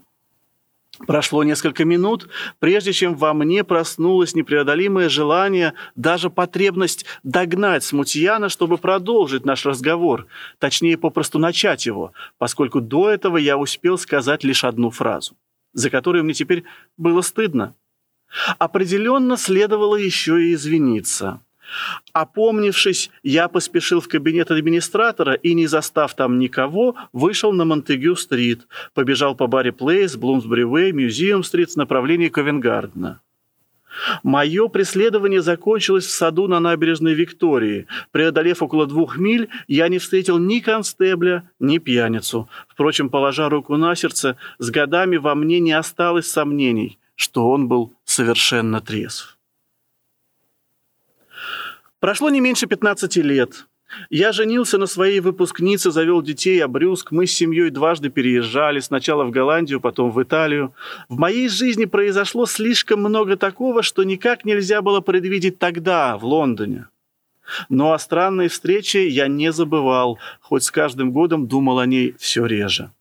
Прошло 1.06 1.42
несколько 1.44 1.84
минут, 1.86 2.28
прежде 2.58 2.92
чем 2.92 3.14
во 3.14 3.32
мне 3.32 3.64
проснулось 3.64 4.34
непреодолимое 4.34 5.08
желание, 5.08 5.72
даже 5.96 6.28
потребность 6.28 7.06
догнать 7.22 7.84
Смутьяна, 7.84 8.50
чтобы 8.50 8.76
продолжить 8.76 9.46
наш 9.46 9.64
разговор, 9.64 10.26
точнее, 10.58 10.98
попросту 10.98 11.38
начать 11.38 11.86
его, 11.86 12.12
поскольку 12.36 12.80
до 12.82 13.08
этого 13.08 13.38
я 13.38 13.56
успел 13.56 13.96
сказать 13.96 14.44
лишь 14.44 14.62
одну 14.62 14.90
фразу, 14.90 15.36
за 15.72 15.88
которую 15.88 16.24
мне 16.24 16.34
теперь 16.34 16.64
было 16.98 17.22
стыдно. 17.22 17.74
Определенно 18.58 19.36
следовало 19.38 19.96
еще 19.96 20.42
и 20.44 20.54
извиниться. 20.54 21.40
Опомнившись, 22.12 23.10
я 23.22 23.48
поспешил 23.48 24.00
в 24.00 24.08
кабинет 24.08 24.50
администратора 24.50 25.34
и, 25.34 25.54
не 25.54 25.66
застав 25.66 26.14
там 26.14 26.38
никого, 26.38 26.96
вышел 27.12 27.52
на 27.52 27.64
Монтегю-стрит, 27.64 28.66
побежал 28.94 29.34
по 29.34 29.46
Барри 29.46 29.70
Плейс, 29.70 30.16
Блумсбери-Вэй, 30.16 30.92
Мюзиум-стрит 30.92 31.70
с 31.70 31.76
направления 31.76 32.30
Ковенгардена. 32.30 33.20
Мое 34.22 34.68
преследование 34.68 35.42
закончилось 35.42 36.06
в 36.06 36.10
саду 36.10 36.46
на 36.46 36.60
набережной 36.60 37.14
Виктории. 37.14 37.86
Преодолев 38.12 38.62
около 38.62 38.86
двух 38.86 39.18
миль, 39.18 39.48
я 39.66 39.88
не 39.88 39.98
встретил 39.98 40.38
ни 40.38 40.60
констебля, 40.60 41.50
ни 41.58 41.78
пьяницу. 41.78 42.48
Впрочем, 42.68 43.08
положа 43.08 43.48
руку 43.48 43.76
на 43.76 43.94
сердце, 43.94 44.36
с 44.58 44.70
годами 44.70 45.16
во 45.16 45.34
мне 45.34 45.60
не 45.60 45.72
осталось 45.72 46.30
сомнений, 46.30 46.98
что 47.14 47.50
он 47.50 47.68
был 47.68 47.94
совершенно 48.04 48.80
трезв. 48.80 49.39
Прошло 52.00 52.30
не 52.30 52.40
меньше 52.40 52.66
15 52.66 53.16
лет. 53.16 53.66
Я 54.08 54.32
женился 54.32 54.78
на 54.78 54.86
своей 54.86 55.20
выпускнице, 55.20 55.90
завел 55.90 56.22
детей, 56.22 56.62
обрюзг. 56.64 57.10
Мы 57.10 57.26
с 57.26 57.32
семьей 57.32 57.70
дважды 57.70 58.08
переезжали, 58.08 58.80
сначала 58.80 59.24
в 59.24 59.30
Голландию, 59.30 59.80
потом 59.80 60.10
в 60.10 60.22
Италию. 60.22 60.72
В 61.08 61.18
моей 61.18 61.48
жизни 61.48 61.84
произошло 61.84 62.46
слишком 62.46 63.00
много 63.00 63.36
такого, 63.36 63.82
что 63.82 64.04
никак 64.04 64.44
нельзя 64.44 64.80
было 64.80 65.00
предвидеть 65.00 65.58
тогда, 65.58 66.16
в 66.16 66.24
Лондоне. 66.24 66.86
Но 67.68 67.92
о 67.92 67.98
странной 67.98 68.48
встрече 68.48 69.08
я 69.08 69.26
не 69.26 69.52
забывал, 69.52 70.18
хоть 70.40 70.62
с 70.62 70.70
каждым 70.70 71.10
годом 71.10 71.48
думал 71.48 71.80
о 71.80 71.86
ней 71.86 72.14
все 72.18 72.46
реже. 72.46 72.92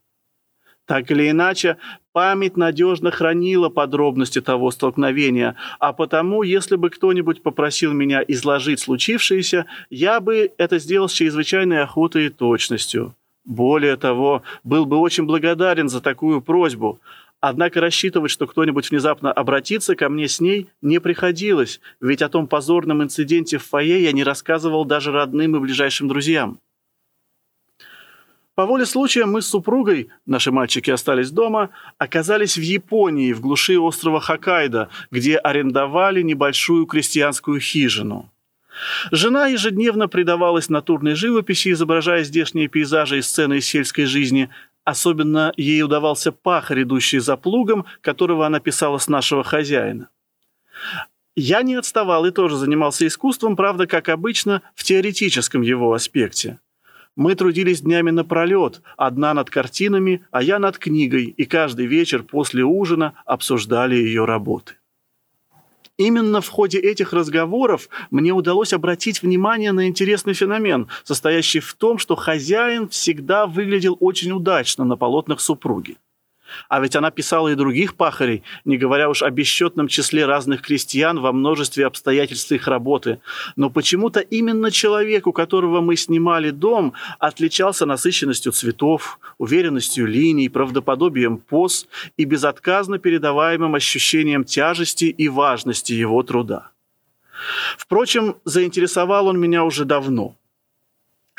Так 0.89 1.11
или 1.11 1.29
иначе, 1.29 1.77
память 2.13 2.57
надежно 2.57 3.11
хранила 3.11 3.69
подробности 3.69 4.41
того 4.41 4.71
столкновения, 4.71 5.55
а 5.77 5.93
потому, 5.93 6.41
если 6.41 6.77
бы 6.77 6.89
кто-нибудь 6.89 7.43
попросил 7.43 7.93
меня 7.93 8.23
изложить 8.27 8.79
случившееся, 8.79 9.67
я 9.91 10.19
бы 10.19 10.51
это 10.57 10.79
сделал 10.79 11.07
с 11.07 11.13
чрезвычайной 11.13 11.83
охотой 11.83 12.25
и 12.25 12.29
точностью. 12.29 13.13
Более 13.45 13.97
того, 13.97 14.41
был 14.63 14.87
бы 14.87 14.97
очень 14.97 15.25
благодарен 15.25 15.89
за 15.89 16.01
такую 16.01 16.41
просьбу. 16.41 16.99
Однако 17.39 17.81
рассчитывать, 17.81 18.31
что 18.31 18.47
кто-нибудь 18.47 18.89
внезапно 18.89 19.31
обратится 19.31 19.95
ко 19.95 20.09
мне 20.09 20.27
с 20.27 20.39
ней, 20.39 20.69
не 20.81 20.99
приходилось, 20.99 21.81
ведь 22.01 22.23
о 22.23 22.29
том 22.29 22.47
позорном 22.47 23.03
инциденте 23.03 23.59
в 23.59 23.63
фойе 23.63 24.01
я 24.01 24.11
не 24.11 24.23
рассказывал 24.23 24.85
даже 24.85 25.11
родным 25.11 25.55
и 25.55 25.59
ближайшим 25.59 26.07
друзьям. 26.07 26.57
По 28.59 28.65
воле 28.65 28.85
случая 28.85 29.25
мы 29.25 29.41
с 29.41 29.47
супругой, 29.47 30.09
наши 30.25 30.51
мальчики 30.51 30.91
остались 30.91 31.31
дома, 31.31 31.69
оказались 31.97 32.57
в 32.57 32.61
Японии, 32.61 33.31
в 33.31 33.39
глуши 33.39 33.79
острова 33.79 34.19
Хоккайдо, 34.19 34.89
где 35.11 35.37
арендовали 35.37 36.21
небольшую 36.21 36.85
крестьянскую 36.85 37.61
хижину. 37.61 38.29
Жена 39.11 39.47
ежедневно 39.47 40.09
предавалась 40.09 40.67
натурной 40.67 41.15
живописи, 41.15 41.71
изображая 41.71 42.25
здешние 42.25 42.67
пейзажи 42.67 43.19
и 43.19 43.21
сцены 43.21 43.59
из 43.59 43.65
сельской 43.65 44.03
жизни. 44.03 44.49
Особенно 44.83 45.53
ей 45.55 45.81
удавался 45.81 46.33
пахарь, 46.33 46.81
идущий 46.83 47.19
за 47.19 47.37
плугом, 47.37 47.85
которого 48.01 48.45
она 48.45 48.59
писала 48.59 48.97
с 48.97 49.07
нашего 49.07 49.45
хозяина. 49.45 50.09
Я 51.33 51.61
не 51.61 51.75
отставал 51.75 52.25
и 52.25 52.31
тоже 52.31 52.57
занимался 52.57 53.07
искусством, 53.07 53.55
правда, 53.55 53.87
как 53.87 54.09
обычно, 54.09 54.63
в 54.75 54.83
теоретическом 54.83 55.61
его 55.61 55.93
аспекте. 55.93 56.59
Мы 57.19 57.35
трудились 57.35 57.81
днями 57.81 58.11
напролет, 58.11 58.81
одна 58.95 59.33
над 59.33 59.49
картинами, 59.49 60.25
а 60.31 60.41
я 60.41 60.57
над 60.57 60.77
книгой, 60.77 61.25
и 61.25 61.43
каждый 61.43 61.85
вечер 61.85 62.23
после 62.23 62.63
ужина 62.63 63.13
обсуждали 63.25 63.95
ее 63.95 64.23
работы. 64.23 64.75
Именно 65.97 66.39
в 66.39 66.47
ходе 66.47 66.79
этих 66.79 67.11
разговоров 67.11 67.89
мне 68.09 68.31
удалось 68.31 68.71
обратить 68.71 69.21
внимание 69.21 69.73
на 69.73 69.87
интересный 69.87 70.33
феномен, 70.33 70.87
состоящий 71.03 71.59
в 71.59 71.73
том, 71.73 71.97
что 71.97 72.15
хозяин 72.15 72.87
всегда 72.87 73.47
выглядел 73.47 73.97
очень 73.99 74.31
удачно 74.31 74.85
на 74.85 74.95
полотнах 74.95 75.41
супруги. 75.41 75.97
А 76.67 76.79
ведь 76.79 76.95
она 76.95 77.11
писала 77.11 77.49
и 77.49 77.55
других 77.55 77.95
пахарей, 77.95 78.43
не 78.65 78.77
говоря 78.77 79.09
уж 79.09 79.21
о 79.23 79.29
бесчетном 79.29 79.87
числе 79.87 80.25
разных 80.25 80.61
крестьян 80.61 81.19
во 81.19 81.31
множестве 81.31 81.85
обстоятельств 81.85 82.51
их 82.51 82.67
работы. 82.67 83.19
Но 83.55 83.69
почему-то 83.69 84.19
именно 84.19 84.71
человек, 84.71 85.27
у 85.27 85.33
которого 85.33 85.81
мы 85.81 85.95
снимали 85.95 86.49
дом, 86.49 86.93
отличался 87.19 87.85
насыщенностью 87.85 88.51
цветов, 88.51 89.19
уверенностью 89.37 90.05
линий, 90.05 90.49
правдоподобием 90.49 91.37
поз 91.37 91.87
и 92.17 92.25
безотказно 92.25 92.99
передаваемым 92.99 93.75
ощущением 93.75 94.43
тяжести 94.43 95.05
и 95.05 95.29
важности 95.29 95.93
его 95.93 96.23
труда. 96.23 96.71
Впрочем, 97.77 98.35
заинтересовал 98.43 99.27
он 99.27 99.39
меня 99.39 99.63
уже 99.63 99.85
давно– 99.85 100.35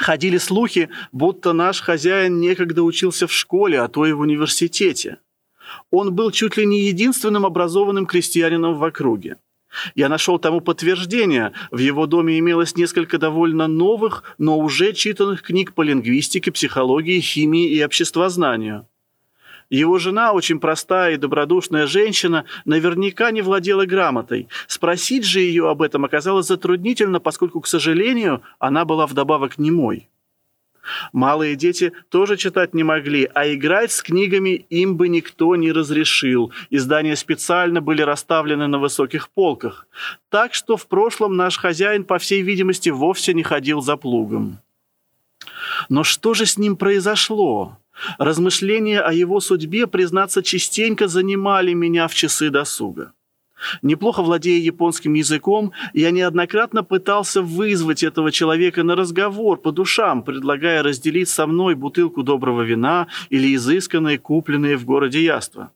Ходили 0.00 0.38
слухи, 0.38 0.88
будто 1.12 1.52
наш 1.52 1.82
хозяин 1.82 2.40
некогда 2.40 2.82
учился 2.82 3.26
в 3.26 3.32
школе, 3.32 3.82
а 3.82 3.88
то 3.88 4.06
и 4.06 4.12
в 4.12 4.20
университете. 4.20 5.18
Он 5.90 6.14
был 6.14 6.30
чуть 6.30 6.56
ли 6.56 6.64
не 6.64 6.86
единственным 6.86 7.44
образованным 7.44 8.06
крестьянином 8.06 8.78
в 8.78 8.82
округе. 8.82 9.36
Я 9.94 10.08
нашел 10.08 10.38
тому 10.38 10.62
подтверждение. 10.62 11.52
В 11.70 11.76
его 11.76 12.06
доме 12.06 12.38
имелось 12.38 12.76
несколько 12.76 13.18
довольно 13.18 13.68
новых, 13.68 14.24
но 14.38 14.58
уже 14.58 14.94
читанных 14.94 15.42
книг 15.42 15.74
по 15.74 15.82
лингвистике, 15.82 16.50
психологии, 16.50 17.20
химии 17.20 17.68
и 17.68 17.84
обществознанию. 17.84 18.86
Его 19.70 19.98
жена, 19.98 20.32
очень 20.32 20.58
простая 20.58 21.14
и 21.14 21.16
добродушная 21.16 21.86
женщина, 21.86 22.44
наверняка 22.64 23.30
не 23.30 23.40
владела 23.40 23.86
грамотой. 23.86 24.48
Спросить 24.66 25.24
же 25.24 25.40
ее 25.40 25.70
об 25.70 25.80
этом 25.80 26.04
оказалось 26.04 26.48
затруднительно, 26.48 27.20
поскольку, 27.20 27.60
к 27.60 27.68
сожалению, 27.68 28.42
она 28.58 28.84
была 28.84 29.06
вдобавок 29.06 29.58
немой. 29.58 30.08
Малые 31.12 31.54
дети 31.54 31.92
тоже 32.08 32.36
читать 32.36 32.74
не 32.74 32.82
могли, 32.82 33.30
а 33.32 33.46
играть 33.52 33.92
с 33.92 34.02
книгами 34.02 34.66
им 34.70 34.96
бы 34.96 35.08
никто 35.08 35.54
не 35.54 35.70
разрешил. 35.70 36.52
Издания 36.70 37.14
специально 37.14 37.80
были 37.80 38.02
расставлены 38.02 38.66
на 38.66 38.78
высоких 38.78 39.28
полках. 39.28 39.86
Так 40.30 40.54
что 40.54 40.76
в 40.76 40.86
прошлом 40.88 41.36
наш 41.36 41.58
хозяин, 41.58 42.04
по 42.04 42.18
всей 42.18 42.42
видимости, 42.42 42.88
вовсе 42.88 43.34
не 43.34 43.44
ходил 43.44 43.82
за 43.82 43.96
плугом. 43.96 44.58
Но 45.88 46.02
что 46.02 46.34
же 46.34 46.46
с 46.46 46.58
ним 46.58 46.76
произошло? 46.76 47.76
Размышления 48.18 49.00
о 49.00 49.12
его 49.12 49.40
судьбе, 49.40 49.86
признаться, 49.86 50.42
частенько 50.42 51.08
занимали 51.08 51.72
меня 51.72 52.08
в 52.08 52.14
часы 52.14 52.50
досуга. 52.50 53.12
Неплохо 53.82 54.22
владея 54.22 54.60
японским 54.60 55.14
языком, 55.14 55.72
я 55.92 56.10
неоднократно 56.10 56.82
пытался 56.82 57.42
вызвать 57.42 58.02
этого 58.02 58.32
человека 58.32 58.82
на 58.82 58.96
разговор 58.96 59.60
по 59.60 59.70
душам, 59.72 60.22
предлагая 60.22 60.82
разделить 60.82 61.28
со 61.28 61.46
мной 61.46 61.74
бутылку 61.74 62.22
доброго 62.22 62.62
вина 62.62 63.06
или 63.28 63.54
изысканные, 63.54 64.18
купленные 64.18 64.76
в 64.76 64.84
городе 64.84 65.22
яства. 65.22 65.72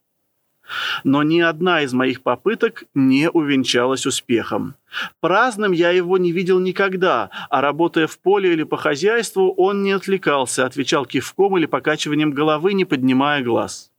Но 1.05 1.23
ни 1.23 1.41
одна 1.41 1.83
из 1.83 1.93
моих 1.93 2.23
попыток 2.23 2.85
не 2.95 3.31
увенчалась 3.31 4.07
успехом. 4.07 4.75
Праздным 5.21 5.73
я 5.73 5.91
его 5.91 6.19
не 6.19 6.33
видел 6.33 6.59
никогда, 6.61 7.31
а 7.51 7.61
работая 7.61 8.07
в 8.07 8.19
поле 8.19 8.53
или 8.53 8.63
по 8.63 8.77
хозяйству, 8.77 9.53
он 9.53 9.83
не 9.83 9.93
отвлекался, 9.93 10.65
отвечал 10.65 11.05
кивком 11.05 11.59
или 11.59 11.67
покачиванием 11.67 12.33
головы, 12.33 12.73
не 12.73 12.85
поднимая 12.85 13.43
глаз. 13.43 13.91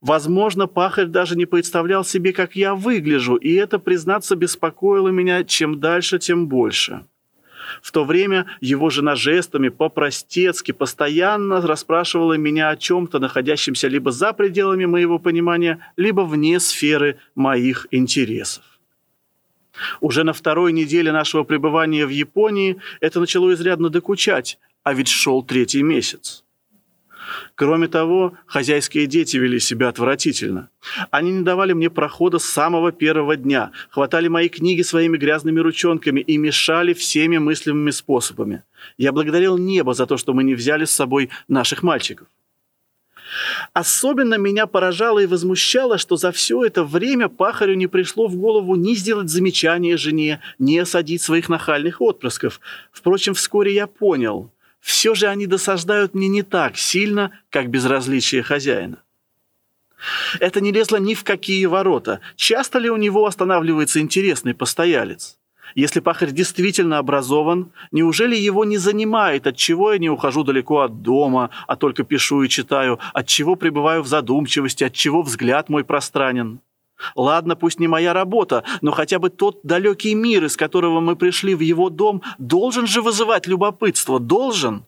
Возможно, 0.00 0.66
пахарь 0.66 1.06
даже 1.06 1.36
не 1.36 1.46
представлял 1.46 2.04
себе, 2.04 2.32
как 2.32 2.56
я 2.56 2.74
выгляжу, 2.74 3.36
и 3.36 3.54
это, 3.54 3.78
признаться, 3.78 4.36
беспокоило 4.36 5.08
меня 5.08 5.44
чем 5.44 5.80
дальше, 5.80 6.18
тем 6.18 6.46
больше. 6.46 7.04
В 7.82 7.92
то 7.92 8.04
время 8.04 8.46
его 8.60 8.90
жена 8.90 9.14
жестами 9.14 9.68
по-простецки 9.68 10.72
постоянно 10.72 11.60
расспрашивала 11.60 12.34
меня 12.34 12.70
о 12.70 12.76
чем-то, 12.76 13.18
находящемся 13.18 13.88
либо 13.88 14.10
за 14.12 14.32
пределами 14.32 14.86
моего 14.86 15.18
понимания, 15.18 15.78
либо 15.96 16.22
вне 16.22 16.60
сферы 16.60 17.18
моих 17.34 17.86
интересов. 17.90 18.64
Уже 20.00 20.24
на 20.24 20.32
второй 20.32 20.72
неделе 20.72 21.12
нашего 21.12 21.44
пребывания 21.44 22.06
в 22.06 22.10
Японии 22.10 22.76
это 23.00 23.20
начало 23.20 23.52
изрядно 23.54 23.88
докучать, 23.88 24.58
а 24.82 24.94
ведь 24.94 25.08
шел 25.08 25.42
третий 25.42 25.82
месяц. 25.82 26.44
Кроме 27.54 27.88
того, 27.88 28.34
хозяйские 28.46 29.06
дети 29.06 29.36
вели 29.36 29.60
себя 29.60 29.88
отвратительно. 29.88 30.70
Они 31.10 31.30
не 31.32 31.42
давали 31.42 31.72
мне 31.72 31.90
прохода 31.90 32.38
с 32.38 32.44
самого 32.44 32.92
первого 32.92 33.36
дня, 33.36 33.72
хватали 33.90 34.28
мои 34.28 34.48
книги 34.48 34.82
своими 34.82 35.16
грязными 35.16 35.60
ручонками 35.60 36.20
и 36.20 36.36
мешали 36.36 36.92
всеми 36.92 37.38
мыслимыми 37.38 37.90
способами. 37.90 38.62
Я 38.96 39.12
благодарил 39.12 39.58
небо 39.58 39.94
за 39.94 40.06
то, 40.06 40.16
что 40.16 40.32
мы 40.32 40.44
не 40.44 40.54
взяли 40.54 40.84
с 40.84 40.90
собой 40.90 41.30
наших 41.48 41.82
мальчиков. 41.82 42.28
Особенно 43.72 44.34
меня 44.34 44.66
поражало 44.66 45.20
и 45.20 45.26
возмущало, 45.26 45.98
что 45.98 46.16
за 46.16 46.32
все 46.32 46.64
это 46.64 46.82
время 46.82 47.28
пахарю 47.28 47.74
не 47.74 47.86
пришло 47.86 48.26
в 48.26 48.34
голову 48.34 48.74
ни 48.74 48.94
сделать 48.94 49.28
замечание 49.28 49.96
жене, 49.96 50.40
ни 50.58 50.76
осадить 50.78 51.22
своих 51.22 51.48
нахальных 51.48 52.00
отпрысков. 52.00 52.60
Впрочем, 52.90 53.34
вскоре 53.34 53.74
я 53.74 53.86
понял– 53.86 54.50
все 54.80 55.14
же 55.14 55.26
они 55.26 55.46
досаждают 55.46 56.14
мне 56.14 56.28
не 56.28 56.42
так 56.42 56.76
сильно, 56.76 57.32
как 57.50 57.68
безразличие 57.68 58.42
хозяина. 58.42 59.02
Это 60.38 60.60
не 60.60 60.72
лезло 60.72 60.96
ни 60.96 61.14
в 61.14 61.24
какие 61.24 61.66
ворота. 61.66 62.20
Часто 62.36 62.78
ли 62.78 62.88
у 62.88 62.96
него 62.96 63.26
останавливается 63.26 64.00
интересный 64.00 64.54
постоялец? 64.54 65.36
Если 65.74 66.00
пахарь 66.00 66.32
действительно 66.32 66.98
образован, 66.98 67.70
неужели 67.92 68.34
его 68.34 68.64
не 68.64 68.76
занимает, 68.76 69.46
от 69.46 69.56
чего 69.56 69.92
я 69.92 69.98
не 69.98 70.10
ухожу 70.10 70.42
далеко 70.42 70.80
от 70.80 71.02
дома, 71.02 71.50
а 71.68 71.76
только 71.76 72.02
пишу 72.02 72.42
и 72.42 72.48
читаю, 72.48 72.98
от 73.12 73.26
чего 73.26 73.54
пребываю 73.54 74.02
в 74.02 74.08
задумчивости, 74.08 74.84
от 74.84 74.94
чего 74.94 75.22
взгляд 75.22 75.68
мой 75.68 75.84
пространен? 75.84 76.60
Ладно, 77.14 77.56
пусть 77.56 77.80
не 77.80 77.88
моя 77.88 78.12
работа, 78.12 78.64
но 78.80 78.90
хотя 78.90 79.18
бы 79.18 79.30
тот 79.30 79.60
далекий 79.62 80.14
мир, 80.14 80.44
из 80.44 80.56
которого 80.56 81.00
мы 81.00 81.16
пришли 81.16 81.54
в 81.54 81.60
его 81.60 81.90
дом, 81.90 82.22
должен 82.38 82.86
же 82.86 83.02
вызывать 83.02 83.46
любопытство, 83.46 84.18
должен. 84.18 84.84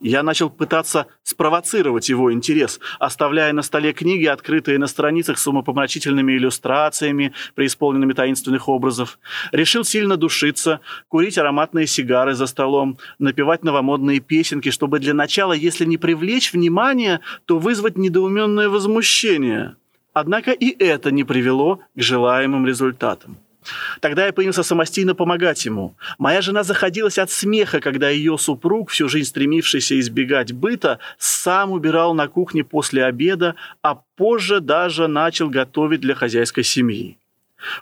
Я 0.00 0.22
начал 0.22 0.50
пытаться 0.50 1.06
спровоцировать 1.22 2.08
его 2.08 2.32
интерес, 2.32 2.80
оставляя 2.98 3.52
на 3.52 3.62
столе 3.62 3.92
книги, 3.92 4.26
открытые 4.26 4.78
на 4.78 4.86
страницах 4.86 5.38
с 5.38 5.46
умопомрачительными 5.46 6.32
иллюстрациями, 6.36 7.32
преисполненными 7.54 8.12
таинственных 8.12 8.68
образов. 8.68 9.18
Решил 9.52 9.84
сильно 9.84 10.16
душиться, 10.16 10.80
курить 11.08 11.38
ароматные 11.38 11.86
сигары 11.86 12.34
за 12.34 12.46
столом, 12.46 12.98
напевать 13.18 13.64
новомодные 13.64 14.20
песенки, 14.20 14.70
чтобы 14.70 14.98
для 14.98 15.14
начала, 15.14 15.52
если 15.52 15.84
не 15.84 15.96
привлечь 15.96 16.52
внимание, 16.52 17.20
то 17.46 17.58
вызвать 17.58 17.96
недоуменное 17.96 18.68
возмущение. 18.68 19.76
Однако 20.18 20.52
и 20.52 20.74
это 20.82 21.10
не 21.10 21.24
привело 21.24 21.80
к 21.94 22.00
желаемым 22.00 22.66
результатам. 22.66 23.36
Тогда 24.00 24.24
я 24.24 24.32
принялся 24.32 24.62
самостийно 24.62 25.14
помогать 25.14 25.66
ему. 25.66 25.94
Моя 26.16 26.40
жена 26.40 26.62
заходилась 26.62 27.18
от 27.18 27.30
смеха, 27.30 27.80
когда 27.80 28.08
ее 28.08 28.38
супруг, 28.38 28.88
всю 28.88 29.10
жизнь 29.10 29.28
стремившийся 29.28 30.00
избегать 30.00 30.54
быта, 30.54 31.00
сам 31.18 31.70
убирал 31.70 32.14
на 32.14 32.28
кухне 32.28 32.64
после 32.64 33.04
обеда, 33.04 33.56
а 33.82 34.00
позже 34.16 34.60
даже 34.60 35.06
начал 35.06 35.50
готовить 35.50 36.00
для 36.00 36.14
хозяйской 36.14 36.64
семьи. 36.64 37.18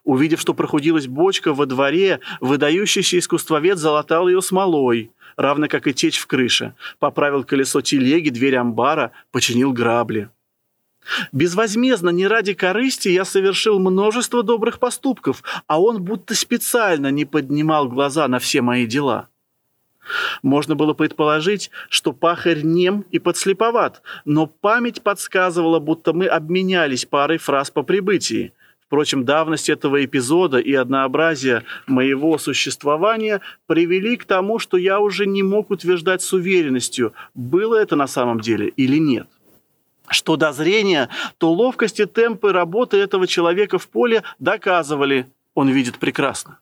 Увидев, 0.02 0.40
что 0.40 0.54
прохудилась 0.54 1.06
бочка 1.06 1.54
во 1.54 1.66
дворе, 1.66 2.18
выдающийся 2.40 3.16
искусствовед 3.20 3.78
залатал 3.78 4.26
ее 4.26 4.42
смолой, 4.42 5.12
равно 5.36 5.68
как 5.68 5.86
и 5.86 5.94
течь 5.94 6.18
в 6.18 6.26
крыше, 6.26 6.74
поправил 6.98 7.44
колесо 7.44 7.80
телеги, 7.80 8.30
дверь 8.30 8.56
амбара, 8.56 9.12
починил 9.30 9.72
грабли. 9.72 10.30
Безвозмездно, 11.32 12.10
не 12.10 12.26
ради 12.26 12.54
корысти, 12.54 13.08
я 13.08 13.24
совершил 13.24 13.78
множество 13.78 14.42
добрых 14.42 14.78
поступков, 14.78 15.42
а 15.66 15.80
он 15.80 16.02
будто 16.02 16.34
специально 16.34 17.10
не 17.10 17.24
поднимал 17.24 17.88
глаза 17.88 18.26
на 18.28 18.38
все 18.38 18.62
мои 18.62 18.86
дела. 18.86 19.28
Можно 20.42 20.74
было 20.74 20.92
предположить, 20.92 21.70
что 21.88 22.12
пахарь 22.12 22.62
нем 22.62 23.04
и 23.10 23.18
подслеповат, 23.18 24.02
но 24.24 24.46
память 24.46 25.02
подсказывала, 25.02 25.78
будто 25.78 26.12
мы 26.12 26.26
обменялись 26.26 27.06
парой 27.06 27.38
фраз 27.38 27.70
по 27.70 27.82
прибытии. 27.82 28.52
Впрочем, 28.86 29.24
давность 29.24 29.70
этого 29.70 30.04
эпизода 30.04 30.58
и 30.58 30.74
однообразие 30.74 31.64
моего 31.86 32.36
существования 32.36 33.40
привели 33.66 34.16
к 34.16 34.26
тому, 34.26 34.58
что 34.58 34.76
я 34.76 35.00
уже 35.00 35.26
не 35.26 35.42
мог 35.42 35.70
утверждать 35.70 36.20
с 36.20 36.32
уверенностью, 36.34 37.14
было 37.34 37.76
это 37.76 37.96
на 37.96 38.06
самом 38.06 38.40
деле 38.40 38.68
или 38.68 38.98
нет 38.98 39.26
что 40.08 40.36
до 40.36 40.52
зрения, 40.52 41.08
то 41.38 41.52
ловкость 41.52 42.00
и 42.00 42.06
темпы 42.06 42.52
работы 42.52 42.98
этого 42.98 43.26
человека 43.26 43.78
в 43.78 43.88
поле 43.88 44.22
доказывали, 44.38 45.26
он 45.54 45.68
видит 45.68 45.98
прекрасно. 45.98 46.58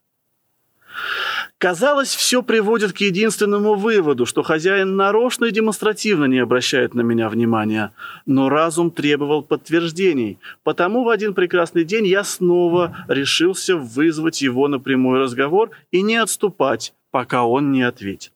Казалось, 1.59 2.15
все 2.15 2.43
приводит 2.43 2.93
к 2.93 2.99
единственному 2.99 3.75
выводу, 3.75 4.27
что 4.27 4.43
хозяин 4.43 4.97
нарочно 4.97 5.45
и 5.47 5.53
демонстративно 5.53 6.25
не 6.25 6.41
обращает 6.41 6.93
на 6.95 7.03
меня 7.03 7.29
внимания. 7.29 7.95
Но 8.27 8.49
разум 8.49 8.91
требовал 8.91 9.43
подтверждений. 9.43 10.39
Потому 10.65 11.05
в 11.05 11.09
один 11.09 11.35
прекрасный 11.35 11.85
день 11.85 12.07
я 12.07 12.25
снова 12.25 13.07
решился 13.07 13.77
вызвать 13.77 14.43
его 14.43 14.67
на 14.67 14.81
прямой 14.81 15.21
разговор 15.21 15.71
и 15.93 16.03
не 16.03 16.17
отступать, 16.17 16.95
пока 17.11 17.45
он 17.45 17.71
не 17.71 17.83
ответит. 17.83 18.33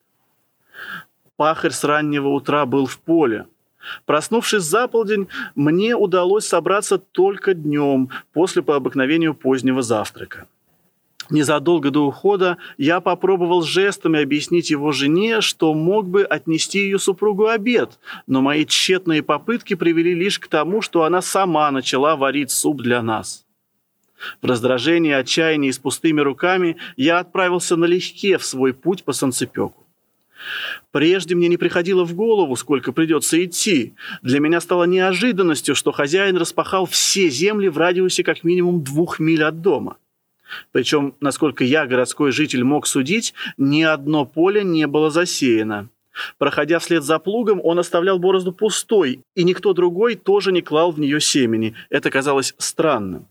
Пахарь 1.37 1.73
с 1.73 1.83
раннего 1.85 2.29
утра 2.29 2.65
был 2.65 2.87
в 2.87 2.99
поле. 2.99 3.47
Проснувшись 4.05 4.63
за 4.63 4.89
полдень, 4.89 5.29
мне 5.55 5.97
удалось 5.97 6.47
собраться 6.47 6.99
только 6.99 7.55
днем, 7.55 8.11
после 8.33 8.63
по 8.63 8.77
обыкновению 8.77 9.35
позднего 9.35 9.83
завтрака. 9.83 10.47
Незадолго 11.31 11.91
до 11.91 12.07
ухода 12.07 12.57
я 12.79 13.01
попробовал 13.01 13.63
жестами 13.63 14.23
объяснить 14.23 14.71
его 14.71 14.93
жене, 14.93 15.41
что 15.41 15.75
мог 15.75 16.09
бы 16.09 16.23
отнести 16.23 16.81
ее 16.81 16.99
супругу 16.99 17.47
обед, 17.49 17.99
но 18.27 18.43
мои 18.43 18.65
тщетные 18.65 19.23
попытки 19.23 19.75
привели 19.75 20.15
лишь 20.15 20.39
к 20.39 20.47
тому, 20.47 20.83
что 20.83 21.03
она 21.03 21.23
сама 21.23 21.71
начала 21.71 22.17
варить 22.17 22.51
суп 22.51 22.81
для 22.81 23.03
нас. 23.03 23.45
В 24.41 24.47
раздражении, 24.47 25.13
отчаянии 25.13 25.69
и 25.69 25.73
с 25.73 25.79
пустыми 25.79 26.21
руками 26.21 26.77
я 26.97 27.19
отправился 27.19 27.77
налегке 27.77 28.39
в 28.39 28.45
свой 28.45 28.73
путь 28.73 29.05
по 29.05 29.13
санцепеку. 29.13 29.86
Прежде 30.91 31.35
мне 31.35 31.49
не 31.49 31.57
приходило 31.57 32.05
в 32.05 32.15
голову, 32.15 32.57
сколько 32.57 32.93
придется 32.93 33.43
идти. 33.45 33.95
Для 34.23 34.41
меня 34.41 34.61
стало 34.61 34.85
неожиданностью, 34.85 35.75
что 35.75 35.93
хозяин 35.93 36.37
распахал 36.37 36.87
все 36.87 37.29
земли 37.29 37.69
в 37.69 37.79
радиусе 37.79 38.23
как 38.23 38.45
минимум 38.45 38.83
двух 38.83 39.19
миль 39.19 39.45
от 39.45 39.61
дома. 39.61 39.97
Причем, 40.73 41.15
насколько 41.21 41.65
я, 41.65 41.87
городской 41.87 42.31
житель, 42.33 42.65
мог 42.65 42.87
судить, 42.87 43.35
ни 43.57 43.83
одно 43.83 44.25
поле 44.25 44.63
не 44.63 44.87
было 44.87 45.11
засеяно. 45.11 45.89
Проходя 46.39 46.79
вслед 46.79 47.03
за 47.03 47.19
плугом, 47.19 47.61
он 47.63 47.79
оставлял 47.79 48.19
борозду 48.19 48.53
пустой, 48.53 49.21
и 49.35 49.45
никто 49.45 49.73
другой 49.75 50.15
тоже 50.15 50.53
не 50.53 50.63
клал 50.63 50.91
в 50.91 51.01
нее 51.01 51.21
семени. 51.21 51.75
Это 51.91 52.11
казалось 52.11 52.55
странным. 52.59 53.27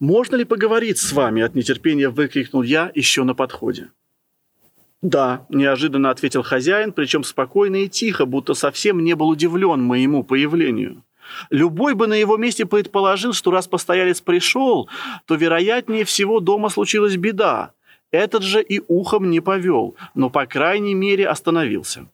«Можно 0.00 0.36
ли 0.36 0.44
поговорить 0.44 0.98
с 0.98 1.12
вами?»– 1.12 1.42
от 1.42 1.54
нетерпения 1.54 2.10
выкрикнул 2.10 2.62
я 2.62 2.90
еще 2.94 3.24
на 3.24 3.34
подходе. 3.34 3.88
«Да»,– 5.02 5.46
неожиданно 5.48 6.10
ответил 6.10 6.42
хозяин, 6.42 6.92
причем 6.92 7.24
спокойно 7.24 7.76
и 7.76 7.88
тихо, 7.88 8.26
будто 8.26 8.54
совсем 8.54 9.02
не 9.02 9.14
был 9.14 9.28
удивлен 9.28 9.82
моему 9.82 10.22
появлению. 10.22 11.02
Любой 11.48 11.94
бы 11.94 12.06
на 12.06 12.14
его 12.14 12.36
месте 12.36 12.66
предположил, 12.66 13.32
что 13.32 13.50
раз 13.50 13.66
постоялец 13.66 14.20
пришел, 14.20 14.88
то, 15.26 15.36
вероятнее 15.36 16.04
всего, 16.04 16.40
дома 16.40 16.68
случилась 16.68 17.16
беда. 17.16 17.72
Этот 18.10 18.42
же 18.42 18.60
и 18.60 18.82
ухом 18.88 19.30
не 19.30 19.40
повел, 19.40 19.96
но, 20.14 20.28
по 20.28 20.44
крайней 20.46 20.94
мере, 20.94 21.28
остановился. 21.28 22.06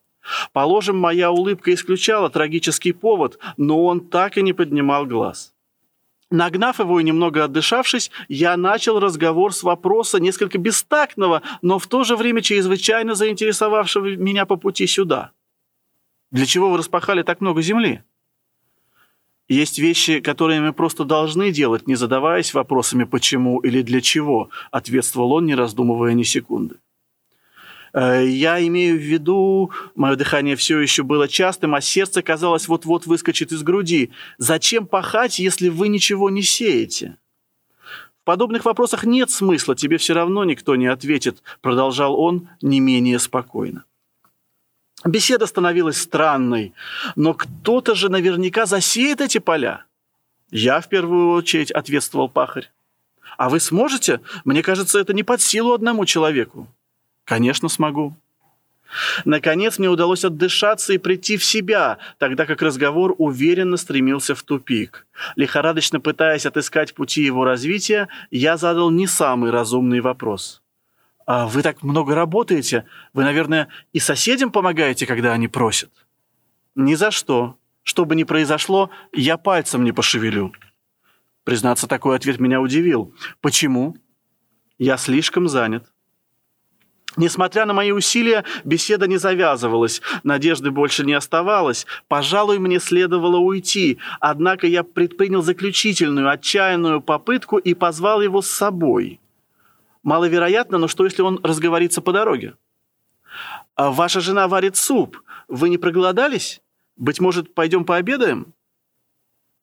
Положим, 0.53 0.97
моя 0.97 1.31
улыбка 1.31 1.73
исключала 1.73 2.29
трагический 2.29 2.93
повод, 2.93 3.39
но 3.57 3.85
он 3.85 4.01
так 4.01 4.37
и 4.37 4.41
не 4.41 4.53
поднимал 4.53 5.05
глаз. 5.05 5.53
Нагнав 6.29 6.79
его 6.79 6.99
и 6.99 7.03
немного 7.03 7.45
отдышавшись, 7.45 8.11
я 8.27 8.57
начал 8.57 8.99
разговор 8.99 9.53
с 9.53 9.63
вопроса 9.63 10.19
несколько 10.19 10.57
бестактного, 10.57 11.41
но 11.61 11.79
в 11.79 11.87
то 11.87 12.03
же 12.03 12.17
время 12.17 12.41
чрезвычайно 12.41 13.15
заинтересовавшего 13.15 14.15
меня 14.17 14.45
по 14.45 14.57
пути 14.57 14.87
сюда. 14.87 15.31
Для 16.31 16.45
чего 16.45 16.69
вы 16.69 16.77
распахали 16.77 17.23
так 17.23 17.39
много 17.39 17.61
земли? 17.61 18.03
Есть 19.47 19.79
вещи, 19.79 20.19
которые 20.19 20.59
мы 20.59 20.73
просто 20.73 21.05
должны 21.05 21.51
делать, 21.51 21.87
не 21.87 21.95
задаваясь 21.95 22.53
вопросами 22.53 23.05
«почему» 23.05 23.59
или 23.59 23.81
«для 23.81 24.01
чего», 24.01 24.49
ответствовал 24.71 25.31
он, 25.31 25.45
не 25.45 25.55
раздумывая 25.55 26.13
ни 26.13 26.23
секунды. 26.23 26.75
Э, 27.93 28.25
я 28.27 28.65
имею 28.65 28.97
в 28.97 29.01
виду, 29.01 29.71
мое 29.95 30.15
дыхание 30.15 30.55
все 30.55 30.79
еще 30.79 31.03
было 31.03 31.27
частым, 31.27 31.75
а 31.75 31.81
сердце, 31.81 32.21
казалось, 32.21 32.67
вот-вот 32.67 33.05
выскочит 33.05 33.51
из 33.51 33.63
груди. 33.63 34.11
Зачем 34.37 34.87
пахать, 34.87 35.39
если 35.39 35.69
вы 35.69 35.87
ничего 35.87 36.29
не 36.29 36.41
сеете? 36.41 37.17
В 38.21 38.23
подобных 38.23 38.65
вопросах 38.65 39.05
нет 39.05 39.31
смысла, 39.31 39.75
тебе 39.75 39.97
все 39.97 40.13
равно 40.13 40.43
никто 40.43 40.75
не 40.75 40.87
ответит, 40.87 41.41
продолжал 41.61 42.19
он 42.19 42.49
не 42.61 42.79
менее 42.79 43.19
спокойно. 43.19 43.85
Беседа 45.05 45.45
становилась 45.45 46.01
странной, 46.01 46.73
но 47.15 47.33
кто-то 47.33 47.95
же 47.95 48.09
наверняка 48.09 48.65
засеет 48.65 49.21
эти 49.21 49.37
поля. 49.37 49.85
Я 50.49 50.81
в 50.81 50.89
первую 50.89 51.31
очередь 51.31 51.71
ответствовал 51.71 52.29
пахарь. 52.29 52.69
А 53.37 53.49
вы 53.49 53.59
сможете? 53.59 54.21
Мне 54.45 54.63
кажется, 54.63 54.99
это 54.99 55.13
не 55.13 55.23
под 55.23 55.41
силу 55.41 55.73
одному 55.73 56.05
человеку. 56.05 56.67
Конечно, 57.27 57.67
смогу. 57.67 58.15
Наконец 59.25 59.79
мне 59.79 59.89
удалось 59.89 60.23
отдышаться 60.23 60.93
и 60.93 60.97
прийти 60.97 61.35
в 61.35 61.43
себя, 61.43 61.97
тогда 62.19 62.45
как 62.45 62.61
разговор 62.61 63.13
уверенно 63.17 63.75
стремился 63.75 64.33
в 64.33 64.43
тупик. 64.43 65.05
Лихорадочно 65.35 65.99
пытаясь 65.99 66.45
отыскать 66.45 66.93
пути 66.93 67.21
его 67.21 67.43
развития, 67.43 68.07
я 68.31 68.55
задал 68.55 68.91
не 68.91 69.07
самый 69.07 69.51
разумный 69.51 69.99
вопрос. 69.99 70.61
«А 71.25 71.47
вы 71.47 71.63
так 71.63 71.83
много 71.83 72.15
работаете? 72.15 72.85
Вы, 73.11 73.23
наверное, 73.23 73.67
и 73.91 73.99
соседям 73.99 74.49
помогаете, 74.49 75.05
когда 75.05 75.33
они 75.33 75.49
просят?» 75.49 75.91
«Ни 76.75 76.95
за 76.95 77.11
что. 77.11 77.57
Что 77.83 78.05
бы 78.05 78.15
ни 78.15 78.23
произошло, 78.23 78.89
я 79.11 79.35
пальцем 79.35 79.83
не 79.83 79.91
пошевелю». 79.91 80.53
Признаться, 81.43 81.87
такой 81.87 82.15
ответ 82.15 82.39
меня 82.39 82.61
удивил. 82.61 83.13
«Почему?» 83.41 83.97
«Я 84.77 84.95
слишком 84.95 85.49
занят». 85.49 85.91
Несмотря 87.17 87.65
на 87.65 87.73
мои 87.73 87.91
усилия, 87.91 88.43
беседа 88.63 89.07
не 89.07 89.17
завязывалась, 89.17 90.01
надежды 90.23 90.69
больше 90.69 91.03
не 91.03 91.13
оставалось. 91.13 91.87
Пожалуй, 92.07 92.59
мне 92.59 92.79
следовало 92.79 93.37
уйти, 93.37 93.97
однако 94.19 94.67
я 94.67 94.83
предпринял 94.83 95.41
заключительную, 95.41 96.29
отчаянную 96.29 97.01
попытку 97.01 97.57
и 97.57 97.73
позвал 97.73 98.21
его 98.21 98.43
с 98.43 98.47
собой. 98.47 99.19
Маловероятно, 100.03 100.77
но 100.77 100.87
что, 100.87 101.05
если 101.05 101.23
он 101.23 101.39
разговорится 101.43 102.01
по 102.01 102.13
дороге? 102.13 102.53
«А 103.75 103.91
«Ваша 103.91 104.21
жена 104.21 104.47
варит 104.47 104.75
суп. 104.75 105.21
Вы 105.47 105.69
не 105.69 105.77
проголодались? 105.77 106.61
Быть 106.95 107.19
может, 107.19 107.53
пойдем 107.53 107.83
пообедаем?» 107.83 108.53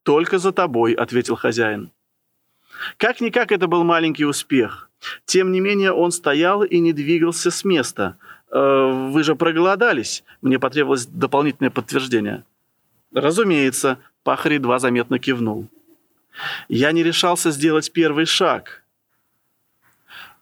«Только 0.02 0.38
за 0.38 0.52
тобой»,— 0.52 0.92
ответил 0.94 1.36
хозяин. 1.36 1.90
Как-никак 2.96 3.52
это 3.52 3.66
был 3.66 3.84
маленький 3.84 4.24
успех. 4.24 4.90
Тем 5.24 5.52
не 5.52 5.60
менее, 5.60 5.92
он 5.92 6.12
стоял 6.12 6.62
и 6.62 6.78
не 6.78 6.92
двигался 6.92 7.50
с 7.50 7.64
места. 7.64 8.16
«Э, 8.50 9.08
«Вы 9.10 9.22
же 9.24 9.34
проголодались?» 9.34 10.24
Мне 10.42 10.58
потребовалось 10.58 11.06
дополнительное 11.06 11.70
подтверждение. 11.70 12.44
«Разумеется»,— 13.12 13.98
пахарь 14.22 14.54
едва 14.54 14.78
заметно 14.78 15.18
кивнул. 15.18 15.68
Я 16.68 16.92
не 16.92 17.02
решался 17.02 17.50
сделать 17.50 17.92
первый 17.92 18.26
шаг. 18.26 18.84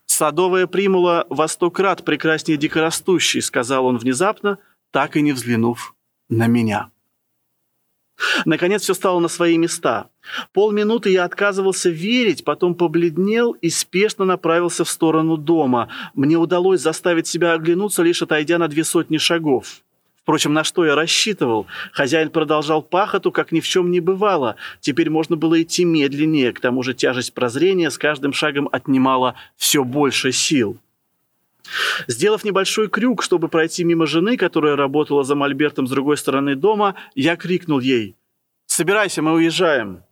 «Садовая 0.07 0.67
примула 0.67 1.27
во 1.31 1.49
сто 1.49 1.71
крат 1.71 2.05
прекраснее 2.05 2.59
дикорастущей»,— 2.59 3.41
сказал 3.43 3.87
он 3.87 3.99
внезапно, 3.99 4.59
так 4.91 5.17
и 5.17 5.23
не 5.23 5.33
взглянув 5.33 5.95
на 6.29 6.47
меня. 6.47 6.91
Наконец 8.45 8.83
все 8.83 8.95
стало 8.95 9.21
на 9.21 9.29
свои 9.29 9.57
места. 9.59 10.09
Полминуты 10.53 11.11
я 11.11 11.25
отказывался 11.25 11.91
верить, 11.91 12.45
потом 12.45 12.75
побледнел 12.75 13.53
и 13.53 13.71
спешно 13.71 14.25
направился 14.25 14.85
в 14.85 14.91
сторону 14.91 15.37
дома. 15.37 15.89
Мне 16.15 16.37
удалось 16.37 16.81
заставить 16.81 17.27
себя 17.27 17.53
оглянуться, 17.53 18.03
лишь 18.03 18.23
отойдя 18.23 18.59
на 18.59 18.69
две 18.69 18.85
сотни 18.85 19.19
шагов. 19.19 19.83
Впрочем, 20.23 20.53
на 20.53 20.63
что 20.63 20.85
я 20.85 20.95
рассчитывал? 20.95 21.67
Хозяин 21.93 22.31
продолжал 22.31 22.81
пахоту, 22.81 23.33
как 23.33 23.51
ни 23.51 23.59
в 23.59 23.67
чем 23.67 23.91
не 23.91 23.99
бывало. 23.99 24.55
Теперь 24.81 25.11
можно 25.11 25.37
было 25.37 25.61
идти 25.61 25.85
медленнее, 25.85 26.53
к 26.53 26.61
тому 26.61 26.85
же 26.85 26.95
тяжесть 26.95 27.35
прозрения 27.35 27.91
с 27.91 27.99
каждым 27.99 28.33
шагом 28.33 28.69
отнимала 28.71 29.35
все 29.57 29.83
больше 29.83 30.31
сил. 30.31 30.79
Сделав 32.07 32.45
небольшой 32.45 32.89
крюк, 32.89 33.23
чтобы 33.23 33.49
пройти 33.49 33.85
мимо 33.85 34.07
жены, 34.07 34.37
которая 34.37 34.77
работала 34.77 35.25
за 35.25 35.35
мольбертом 35.35 35.87
с 35.87 35.91
другой 35.91 36.17
стороны 36.17 36.57
дома, 36.57 36.95
я 37.15 37.37
крикнул 37.37 37.81
ей 37.81 38.17
«Собирайся, 38.67 39.23
мы 39.23 39.33
уезжаем!» 39.35 40.03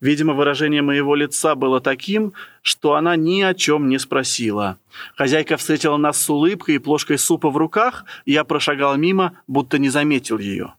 Видимо, 0.00 0.34
выражение 0.34 0.82
моего 0.82 1.14
лица 1.14 1.54
было 1.54 1.80
таким, 1.80 2.34
что 2.60 2.94
она 2.94 3.16
ни 3.16 3.40
о 3.40 3.54
чем 3.54 3.88
не 3.88 3.98
спросила. 3.98 4.78
Хозяйка 5.16 5.56
встретила 5.56 5.96
нас 5.96 6.20
с 6.20 6.28
улыбкой 6.28 6.74
и 6.74 6.78
плошкой 6.78 7.18
супа 7.18 7.48
в 7.48 7.56
руках, 7.56 8.04
и 8.26 8.32
я 8.32 8.44
прошагал 8.44 8.96
мимо, 8.96 9.40
будто 9.46 9.78
не 9.78 9.88
заметил 9.88 10.38
ее. 10.38 10.74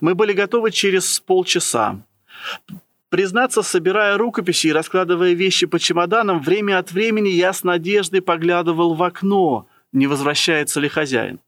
Мы 0.00 0.14
были 0.14 0.32
готовы 0.32 0.70
через 0.70 1.20
полчаса. 1.20 2.00
Признаться, 3.16 3.62
собирая 3.62 4.18
рукописи 4.18 4.66
и 4.66 4.72
раскладывая 4.72 5.32
вещи 5.32 5.64
по 5.64 5.78
чемоданам, 5.78 6.42
время 6.42 6.78
от 6.78 6.92
времени 6.92 7.30
я 7.30 7.54
с 7.54 7.64
надеждой 7.64 8.20
поглядывал 8.20 8.92
в 8.92 9.02
окно, 9.02 9.66
не 9.90 10.06
возвращается 10.06 10.80
ли 10.80 10.90
хозяин. 10.90 11.40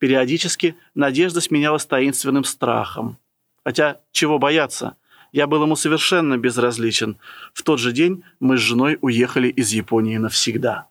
Периодически 0.00 0.74
надежда 0.96 1.40
сменялась 1.40 1.86
таинственным 1.86 2.42
страхом. 2.42 3.16
Хотя, 3.64 4.00
чего 4.10 4.40
бояться? 4.40 4.96
Я 5.30 5.46
был 5.46 5.62
ему 5.62 5.76
совершенно 5.76 6.36
безразличен. 6.36 7.16
В 7.54 7.62
тот 7.62 7.78
же 7.78 7.92
день 7.92 8.24
мы 8.40 8.56
с 8.56 8.60
женой 8.60 8.98
уехали 9.02 9.46
из 9.46 9.70
Японии 9.70 10.16
навсегда. 10.16 10.88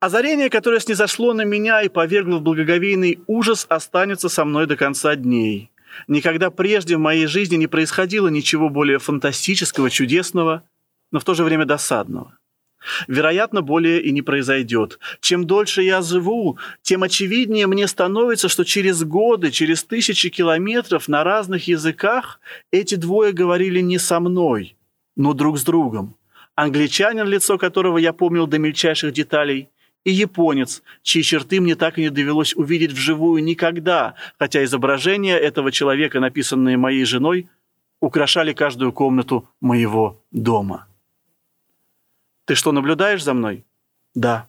Озарение, 0.00 0.50
которое 0.50 0.80
снизошло 0.80 1.32
на 1.32 1.44
меня 1.44 1.80
и 1.82 1.88
повергло 1.88 2.38
в 2.38 2.42
благоговейный 2.42 3.20
ужас, 3.28 3.66
останется 3.68 4.28
со 4.28 4.44
мной 4.44 4.66
до 4.66 4.76
конца 4.76 5.14
дней. 5.14 5.70
Никогда 6.08 6.50
прежде 6.50 6.96
в 6.96 7.00
моей 7.00 7.26
жизни 7.26 7.56
не 7.56 7.66
происходило 7.66 8.28
ничего 8.28 8.68
более 8.68 8.98
фантастического, 8.98 9.90
чудесного, 9.90 10.64
но 11.10 11.20
в 11.20 11.24
то 11.24 11.34
же 11.34 11.44
время 11.44 11.64
досадного. 11.64 12.38
Вероятно, 13.08 13.62
более 13.62 14.02
и 14.02 14.12
не 14.12 14.22
произойдет. 14.22 14.98
Чем 15.20 15.46
дольше 15.46 15.82
я 15.82 16.02
живу, 16.02 16.58
тем 16.82 17.02
очевиднее 17.02 17.66
мне 17.66 17.88
становится, 17.88 18.48
что 18.48 18.64
через 18.64 19.02
годы, 19.04 19.50
через 19.50 19.84
тысячи 19.84 20.28
километров 20.28 21.08
на 21.08 21.24
разных 21.24 21.66
языках 21.66 22.40
эти 22.70 22.96
двое 22.96 23.32
говорили 23.32 23.80
не 23.80 23.98
со 23.98 24.20
мной, 24.20 24.76
но 25.16 25.32
друг 25.32 25.58
с 25.58 25.64
другом. 25.64 26.16
Англичанин, 26.56 27.26
лицо 27.26 27.58
которого 27.58 27.98
я 27.98 28.12
помнил 28.12 28.46
до 28.46 28.58
мельчайших 28.58 29.12
деталей, 29.12 29.70
и 30.04 30.10
японец, 30.12 30.82
чьи 31.02 31.22
черты 31.22 31.60
мне 31.60 31.76
так 31.76 31.98
и 31.98 32.02
не 32.02 32.10
довелось 32.10 32.54
увидеть 32.54 32.92
вживую 32.92 33.42
никогда, 33.42 34.14
хотя 34.38 34.62
изображения 34.64 35.36
этого 35.36 35.72
человека, 35.72 36.20
написанные 36.20 36.76
моей 36.76 37.04
женой, 37.04 37.48
украшали 38.00 38.52
каждую 38.52 38.92
комнату 38.92 39.48
моего 39.60 40.22
дома. 40.30 40.86
Ты 42.44 42.54
что, 42.54 42.72
наблюдаешь 42.72 43.24
за 43.24 43.32
мной? 43.32 43.64
Да. 44.14 44.48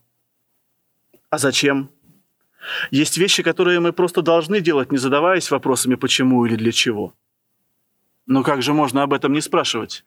А 1.30 1.38
зачем? 1.38 1.90
Есть 2.92 3.18
вещи, 3.18 3.44
которые 3.44 3.80
мы 3.80 3.94
просто 3.94 4.22
должны 4.22 4.60
делать, 4.60 4.92
не 4.92 4.98
задаваясь 4.98 5.52
вопросами 5.52 5.96
«почему» 5.96 6.46
или 6.46 6.56
«для 6.56 6.72
чего». 6.72 7.14
Но 8.26 8.44
как 8.44 8.62
же 8.62 8.74
можно 8.74 9.04
об 9.04 9.14
этом 9.14 9.34
не 9.34 9.42
спрашивать? 9.42 10.04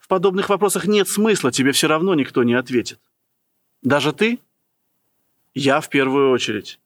В 0.00 0.08
подобных 0.08 0.48
вопросах 0.48 0.86
нет 0.86 1.08
смысла, 1.08 1.52
тебе 1.52 1.72
все 1.72 1.86
равно 1.86 2.14
никто 2.14 2.42
не 2.42 2.54
ответит. 2.54 2.98
Даже 3.82 4.12
ты? 4.12 4.40
Я 5.58 5.80
в 5.80 5.88
первую 5.88 6.32
очередь. 6.32 6.78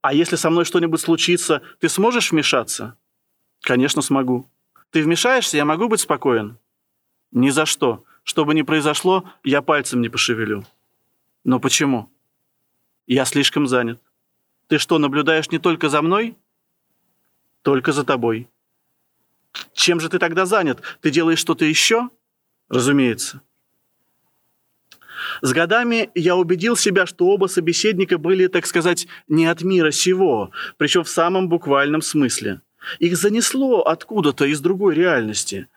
А 0.00 0.14
если 0.14 0.36
со 0.36 0.48
мной 0.48 0.64
что-нибудь 0.64 1.00
случится, 1.00 1.60
ты 1.80 1.88
сможешь 1.88 2.30
вмешаться? 2.30 2.96
Конечно, 3.62 4.00
смогу. 4.00 4.48
Ты 4.92 5.02
вмешаешься, 5.02 5.56
я 5.56 5.64
могу 5.64 5.88
быть 5.88 5.98
спокоен? 5.98 6.56
Ни 7.32 7.50
за 7.50 7.66
что. 7.66 8.04
Что 8.22 8.44
бы 8.44 8.54
ни 8.54 8.62
произошло, 8.62 9.28
я 9.42 9.60
пальцем 9.60 10.00
не 10.00 10.08
пошевелю. 10.08 10.64
Но 11.42 11.58
почему? 11.58 12.12
Я 13.08 13.24
слишком 13.24 13.66
занят. 13.66 14.00
Ты 14.68 14.78
что, 14.78 14.98
наблюдаешь 14.98 15.50
не 15.50 15.58
только 15.58 15.88
за 15.88 16.00
мной? 16.00 16.36
Только 17.62 17.90
за 17.90 18.04
тобой. 18.04 18.48
Чем 19.72 19.98
же 19.98 20.08
ты 20.08 20.20
тогда 20.20 20.46
занят? 20.46 20.80
Ты 21.00 21.10
делаешь 21.10 21.40
что-то 21.40 21.64
еще? 21.64 22.08
Разумеется. 22.68 23.42
С 25.40 25.52
годами 25.52 26.10
я 26.14 26.36
убедил 26.36 26.76
себя, 26.76 27.06
что 27.06 27.26
оба 27.26 27.46
собеседника 27.46 28.18
были, 28.18 28.46
так 28.48 28.66
сказать, 28.66 29.06
не 29.28 29.46
от 29.46 29.62
мира 29.62 29.90
сего, 29.90 30.50
причем 30.76 31.04
в 31.04 31.08
самом 31.08 31.48
буквальном 31.48 32.02
смысле. 32.02 32.60
Их 32.98 33.16
занесло 33.16 33.82
откуда-то 33.82 34.44
из 34.44 34.60
другой 34.60 34.94
реальности. 34.94 35.68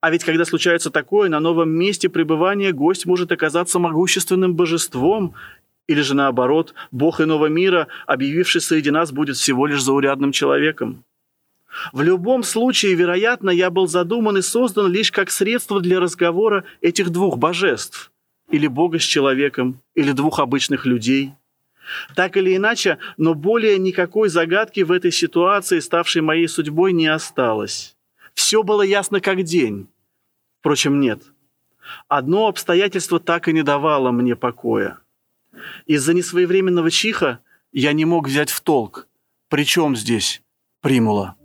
А 0.00 0.10
ведь 0.10 0.24
когда 0.24 0.44
случается 0.44 0.90
такое, 0.90 1.28
на 1.28 1.40
новом 1.40 1.70
месте 1.70 2.08
пребывания 2.08 2.72
гость 2.72 3.06
может 3.06 3.32
оказаться 3.32 3.78
могущественным 3.78 4.54
божеством, 4.54 5.34
или 5.86 6.00
же 6.00 6.14
наоборот, 6.14 6.74
Бог 6.92 7.20
иного 7.20 7.46
мира, 7.46 7.88
объявивший 8.06 8.60
среди 8.60 8.90
нас, 8.90 9.12
будет 9.12 9.36
всего 9.36 9.66
лишь 9.66 9.82
заурядным 9.82 10.32
человеком. 10.32 11.04
В 11.92 12.02
любом 12.02 12.42
случае, 12.42 12.94
вероятно, 12.94 13.50
я 13.50 13.70
был 13.70 13.86
задуман 13.86 14.38
и 14.38 14.42
создан 14.42 14.90
лишь 14.90 15.10
как 15.10 15.30
средство 15.30 15.80
для 15.80 16.00
разговора 16.00 16.64
этих 16.80 17.10
двух 17.10 17.36
божеств, 17.36 18.12
или 18.50 18.66
Бога 18.66 18.98
с 18.98 19.02
человеком, 19.02 19.80
или 19.94 20.12
двух 20.12 20.38
обычных 20.38 20.86
людей. 20.86 21.32
Так 22.14 22.36
или 22.36 22.56
иначе, 22.56 22.98
но 23.16 23.34
более 23.34 23.78
никакой 23.78 24.28
загадки 24.28 24.80
в 24.80 24.92
этой 24.92 25.12
ситуации, 25.12 25.80
ставшей 25.80 26.22
моей 26.22 26.48
судьбой, 26.48 26.92
не 26.92 27.06
осталось. 27.06 27.96
Все 28.34 28.62
было 28.62 28.82
ясно 28.82 29.20
как 29.20 29.42
день. 29.42 29.88
Впрочем, 30.60 31.00
нет. 31.00 31.22
Одно 32.08 32.48
обстоятельство 32.48 33.20
так 33.20 33.48
и 33.48 33.52
не 33.52 33.62
давало 33.62 34.10
мне 34.10 34.34
покоя. 34.34 34.98
Из-за 35.86 36.14
несвоевременного 36.14 36.90
чиха 36.90 37.40
я 37.72 37.92
не 37.92 38.04
мог 38.04 38.28
взять 38.28 38.50
в 38.50 38.60
толк, 38.60 39.06
при 39.48 39.64
чем 39.64 39.94
здесь 39.94 40.42
примула. 40.80 41.36